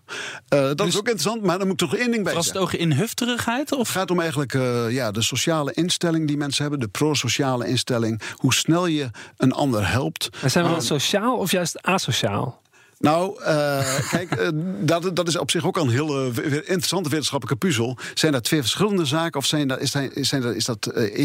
Eh, 0.48 0.60
dat 0.60 0.78
Dus 0.78 0.88
is 0.88 0.98
ook 0.98 1.08
interessant, 1.08 1.44
maar 1.44 1.58
dan 1.58 1.68
moet 1.68 1.82
ik 1.82 1.90
toch 1.90 1.98
één 2.00 2.12
ding 2.12 2.24
bij 2.24 2.34
Was 2.34 2.46
het 2.46 2.56
zeggen. 2.56 2.74
oog 2.76 2.82
in 2.82 2.92
hufterigheid? 2.92 3.72
Of? 3.72 3.78
Het 3.80 3.88
gaat 3.88 4.12
om 4.12 4.20
eigenlijk 4.20 4.54
eh, 4.54 4.92
ja, 4.92 5.12
de 5.12 5.22
sociale 5.22 5.74
instelling 5.74 6.28
die 6.28 6.38
mensen 6.38 6.62
hebben, 6.62 6.80
de 6.80 6.88
pro-sociale 6.88 7.68
instelling. 7.68 8.22
Hoe 8.36 8.54
snel 8.54 8.86
je 8.88 9.10
een 9.38 9.52
ander 9.52 9.90
helpt. 9.92 10.30
Maar 10.42 10.50
zijn 10.50 10.66
we 10.66 10.72
dan 10.72 10.82
sociaal 10.82 11.38
of 11.38 11.52
juist 11.52 11.82
asociaal? 11.82 12.62
Nou, 13.00 13.44
eh, 13.44 14.10
kijk, 14.10 14.32
eh, 14.32 14.48
dat, 14.80 15.16
dat 15.16 15.28
is 15.28 15.38
op 15.38 15.52
zich 15.52 15.66
ook 15.66 15.78
al 15.78 15.84
een 15.84 15.90
heel 15.90 16.20
eh, 16.26 16.54
interessante 16.54 17.10
wetenschappelijke 17.10 17.66
puzzel. 17.68 17.98
Zijn 18.14 18.32
dat 18.32 18.44
twee 18.44 18.62
verschillende 18.62 19.06
zaken 19.06 19.40
of 19.40 19.46
zijn 19.46 19.68
dat, 19.68 19.80
is, 19.80 19.92
dat- 19.92 20.56
is 20.56 20.66
dat 20.66 20.86
eh, 20.86 21.18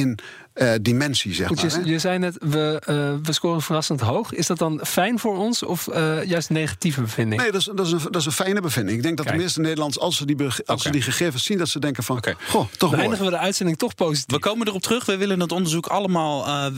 eh, 0.61 0.73
dimensie, 0.83 1.35
zeg 1.35 1.46
Goed, 1.46 1.62
maar. 1.62 1.87
je, 1.87 1.99
zei 1.99 2.18
net, 2.18 2.37
we, 2.40 2.83
eh, 2.85 2.94
we 3.23 3.33
scoren 3.33 3.62
verrassend 3.62 4.01
hoog. 4.01 4.33
Is 4.33 4.46
dat 4.46 4.59
dan 4.59 4.81
fijn 4.85 5.18
voor 5.18 5.38
ons 5.38 5.62
of 5.62 5.88
eh, 5.88 6.25
juist 6.25 6.49
een 6.49 6.55
negatieve 6.55 7.01
bevinding? 7.01 7.40
Nee, 7.40 7.51
dat 7.51 7.61
is, 7.61 7.70
dat, 7.75 7.87
is 7.87 7.92
een, 7.92 8.01
dat 8.03 8.16
is 8.16 8.27
een 8.27 8.33
fijne 8.33 8.61
bevinding. 8.61 8.96
Ik 8.96 9.03
denk 9.03 9.16
dat 9.16 9.27
Kijk. 9.27 9.38
de 9.38 9.42
meeste 9.44 9.61
Nederlanders, 9.61 10.03
als 10.03 10.16
ze 10.16 10.27
die, 10.27 10.37
als 10.66 10.83
ze 10.83 10.90
die 10.90 11.03
gegevens 11.03 11.44
zien, 11.44 11.59
dat 11.59 11.68
ze 11.68 11.79
denken 11.79 12.03
van, 12.03 12.16
Oké. 12.16 12.35
goh, 12.49 12.66
toch 12.77 12.90
Dan 12.90 13.01
eindigen 13.01 13.25
we 13.25 13.31
de 13.31 13.38
uitzending 13.38 13.79
toch 13.79 13.94
positief. 13.94 14.37
We 14.37 14.38
komen 14.38 14.66
erop 14.66 14.83
terug. 14.83 15.07
We 15.07 15.16
willen 15.16 15.40
het 15.40 15.53
onderzoek 15.53 15.87
allemaal 15.87 16.70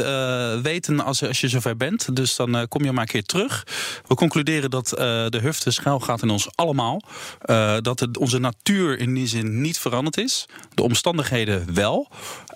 weten 0.63 1.01
als, 1.05 1.25
als 1.25 1.41
je 1.41 1.49
zover 1.49 1.77
bent. 1.77 2.17
Dus 2.17 2.37
dan 2.37 2.57
eh, 2.57 2.63
kom 2.69 2.85
je 2.85 2.93
maar 2.93 3.03
een 3.03 3.09
keer 3.09 3.23
terug. 3.25 3.67
We 4.07 4.15
concluderen 4.15 4.71
dat 4.71 4.93
eh, 4.93 4.99
de 5.29 5.39
hufte 5.41 5.71
schuil 5.71 6.01
gaat 6.01 6.23
in 6.23 6.31
ons 6.31 6.49
allemaal. 6.55 7.03
Eh, 7.41 7.77
dat 7.81 8.01
het, 8.01 8.19
onze 8.19 8.39
natuur 8.39 8.99
in 8.99 9.15
die 9.15 9.27
zin 9.27 9.61
niet 9.61 9.79
veranderd 9.79 10.19
is. 10.19 10.49
De 10.75 10.83
omstandigheden 10.83 11.75
wel. 11.75 12.09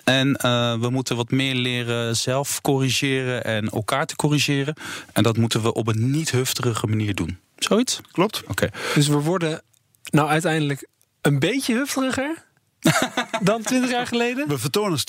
En 0.03 0.35
eh, 0.35 0.73
we 0.79 0.89
moeten 0.89 1.15
wat 1.17 1.31
meer 1.31 1.55
leren 1.55 2.15
zelf 2.15 2.61
corrigeren 2.61 3.43
en 3.43 3.69
elkaar 3.69 4.05
te 4.05 4.15
corrigeren. 4.15 4.75
En 5.13 5.23
dat 5.23 5.37
moeten 5.37 5.61
we 5.61 5.73
op 5.73 5.87
een 5.87 6.11
niet 6.11 6.31
hufterige 6.31 6.87
manier 6.87 7.15
doen. 7.15 7.37
Zoiets? 7.57 8.01
Klopt. 8.11 8.43
Oké. 8.47 8.69
Dus 8.93 9.07
we 9.07 9.21
worden 9.21 9.61
nou 10.09 10.29
uiteindelijk 10.29 10.87
een 11.21 11.39
beetje 11.39 11.73
hufteriger 11.73 12.45
dan 13.41 13.61
20 13.61 13.89
jaar 13.89 14.07
geleden. 14.07 14.47
We 14.47 14.57
vertonen 14.57 14.99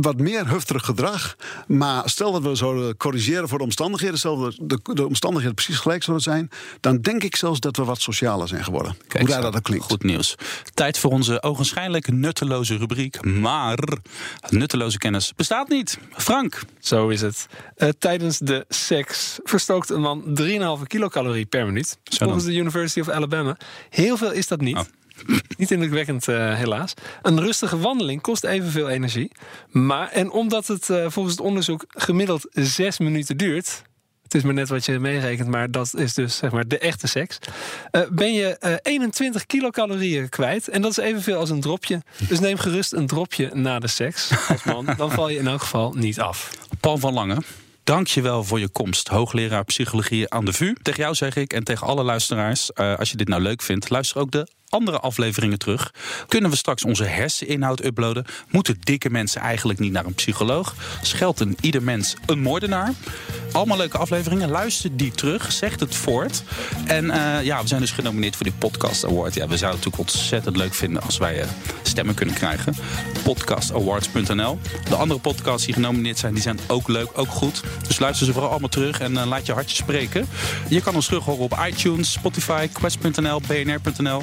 wat 0.00 0.18
meer 0.18 0.48
hufterig 0.48 0.84
gedrag. 0.84 1.36
Maar 1.66 2.08
stel 2.08 2.32
dat 2.32 2.42
we 2.42 2.54
zouden 2.54 2.96
corrigeren 2.96 3.48
voor 3.48 3.58
de 3.58 3.64
omstandigheden, 3.64 4.18
stel 4.18 4.38
dat 4.38 4.56
de, 4.60 4.80
de 4.94 5.06
omstandigheden 5.06 5.54
precies 5.54 5.78
gelijk 5.78 6.02
zouden 6.02 6.24
zijn, 6.24 6.50
dan 6.80 7.00
denk 7.00 7.22
ik 7.22 7.36
zelfs 7.36 7.60
dat 7.60 7.76
we 7.76 7.84
wat 7.84 8.00
socialer 8.00 8.48
zijn 8.48 8.64
geworden. 8.64 8.96
Kijk 9.08 9.22
Hoe 9.22 9.32
raar 9.32 9.42
zo. 9.42 9.48
dat 9.48 9.56
ook 9.56 9.62
klinkt. 9.62 9.84
Goed 9.84 10.02
nieuws. 10.02 10.34
Tijd 10.74 10.98
voor 10.98 11.10
onze 11.10 11.42
ogenschijnlijk 11.42 12.12
nutteloze 12.12 12.76
rubriek. 12.76 13.24
Maar 13.24 13.78
nutteloze 14.48 14.98
kennis 14.98 15.32
bestaat 15.36 15.68
niet. 15.68 15.98
Frank. 16.12 16.62
Zo 16.78 17.08
is 17.08 17.20
het. 17.20 17.46
Eh, 17.76 17.88
tijdens 17.98 18.38
de 18.38 18.64
seks 18.68 19.38
verstookt 19.44 19.90
een 19.90 20.00
man 20.00 20.22
3,5 20.80 20.86
kilocalorie 20.86 21.46
per 21.46 21.66
minuut. 21.66 21.98
Volgens 22.04 22.44
de 22.44 22.54
University 22.54 23.00
of 23.00 23.08
Alabama. 23.08 23.56
Heel 23.90 24.16
veel 24.16 24.32
is 24.32 24.48
dat 24.48 24.60
niet. 24.60 24.76
Oh. 24.76 24.84
Niet 25.56 25.70
indrukwekkend, 25.70 26.28
eh, 26.28 26.54
helaas. 26.54 26.94
Een 27.22 27.40
rustige 27.40 27.78
wandeling 27.78 28.20
kost 28.20 28.44
evenveel 28.44 28.88
energie. 28.88 29.32
Maar, 29.70 30.08
en 30.08 30.30
omdat 30.30 30.66
het 30.66 30.90
eh, 30.90 31.06
volgens 31.08 31.36
het 31.36 31.44
onderzoek 31.44 31.84
gemiddeld 31.88 32.46
6 32.50 32.98
minuten 32.98 33.36
duurt. 33.36 33.82
Het 34.22 34.34
is 34.36 34.42
maar 34.42 34.54
net 34.54 34.68
wat 34.68 34.84
je 34.84 34.98
meerekent, 34.98 35.48
maar 35.48 35.70
dat 35.70 35.94
is 35.96 36.14
dus 36.14 36.36
zeg 36.36 36.50
maar 36.50 36.68
de 36.68 36.78
echte 36.78 37.06
seks. 37.06 37.38
eh, 37.90 38.02
ben 38.10 38.32
je 38.32 38.58
eh, 38.58 38.74
21 38.82 39.46
kilocalorieën 39.46 40.28
kwijt. 40.28 40.68
En 40.68 40.82
dat 40.82 40.90
is 40.90 40.96
evenveel 40.96 41.38
als 41.38 41.50
een 41.50 41.60
dropje. 41.60 42.02
Dus 42.28 42.40
neem 42.40 42.56
gerust 42.56 42.92
een 42.92 43.06
dropje 43.06 43.50
na 43.54 43.78
de 43.78 43.86
seks 43.86 44.30
als 44.48 44.62
man. 44.64 44.88
Dan 44.96 45.10
val 45.10 45.28
je 45.28 45.38
in 45.38 45.46
elk 45.46 45.60
geval 45.60 45.92
niet 45.92 46.20
af. 46.20 46.50
Paul 46.80 46.98
van 46.98 47.12
Lange. 47.12 47.36
Dank 47.84 48.06
je 48.06 48.20
wel 48.20 48.44
voor 48.44 48.60
je 48.60 48.68
komst, 48.68 49.08
hoogleraar 49.08 49.64
psychologie 49.64 50.30
aan 50.30 50.44
de 50.44 50.52
VU. 50.52 50.74
Tegen 50.82 51.02
jou 51.02 51.14
zeg 51.14 51.36
ik 51.36 51.52
en 51.52 51.64
tegen 51.64 51.86
alle 51.86 52.02
luisteraars, 52.02 52.74
als 52.74 53.10
je 53.10 53.16
dit 53.16 53.28
nou 53.28 53.42
leuk 53.42 53.62
vindt, 53.62 53.90
luister 53.90 54.20
ook 54.20 54.30
de 54.30 54.48
andere 54.68 54.98
afleveringen 54.98 55.58
terug. 55.58 55.94
Kunnen 56.28 56.50
we 56.50 56.56
straks 56.56 56.84
onze 56.84 57.04
herseninhoud 57.04 57.84
uploaden? 57.84 58.24
Moeten 58.50 58.76
dikke 58.80 59.10
mensen 59.10 59.40
eigenlijk 59.40 59.78
niet 59.78 59.92
naar 59.92 60.06
een 60.06 60.14
psycholoog? 60.14 60.74
Scheldt 61.02 61.40
een 61.40 61.56
ieder 61.60 61.82
mens 61.82 62.16
een 62.26 62.40
moordenaar? 62.40 62.92
Allemaal 63.52 63.76
leuke 63.76 63.98
afleveringen. 63.98 64.50
Luister 64.50 64.96
die 64.96 65.10
terug. 65.10 65.52
Zeg 65.52 65.80
het 65.80 65.94
voort. 65.94 66.42
En 66.86 67.10
eh, 67.10 67.44
ja, 67.44 67.62
we 67.62 67.68
zijn 67.68 67.80
dus 67.80 67.90
genomineerd 67.90 68.36
voor 68.36 68.46
die 68.46 68.54
Podcast 68.58 69.04
Award. 69.04 69.34
Ja, 69.34 69.48
we 69.48 69.56
zouden 69.56 69.80
het 69.80 69.84
natuurlijk 69.84 69.98
ontzettend 69.98 70.56
leuk 70.56 70.74
vinden 70.74 71.02
als 71.02 71.18
wij 71.18 71.40
eh, 71.40 71.48
stemmen 71.82 72.14
kunnen 72.14 72.34
krijgen. 72.34 72.74
Podcastawards.nl. 73.22 74.58
De 74.88 74.96
andere 74.96 75.20
podcasts 75.20 75.64
die 75.64 75.74
genomineerd 75.74 76.18
zijn, 76.18 76.34
die 76.34 76.42
zijn 76.42 76.58
ook 76.66 76.88
leuk, 76.88 77.08
ook 77.14 77.28
goed. 77.28 77.62
Dus 77.86 77.98
luister 77.98 78.26
ze 78.26 78.32
vooral 78.32 78.50
allemaal 78.50 78.68
terug 78.68 79.00
en 79.00 79.16
eh, 79.16 79.26
laat 79.26 79.46
je 79.46 79.52
hartje 79.52 79.76
spreken. 79.76 80.28
Je 80.68 80.80
kan 80.80 80.94
ons 80.94 81.06
terug 81.06 81.24
horen 81.24 81.44
op 81.44 81.58
iTunes, 81.66 82.12
Spotify, 82.12 82.68
Quest.nl, 82.72 83.40
bnr.nl. 83.46 84.22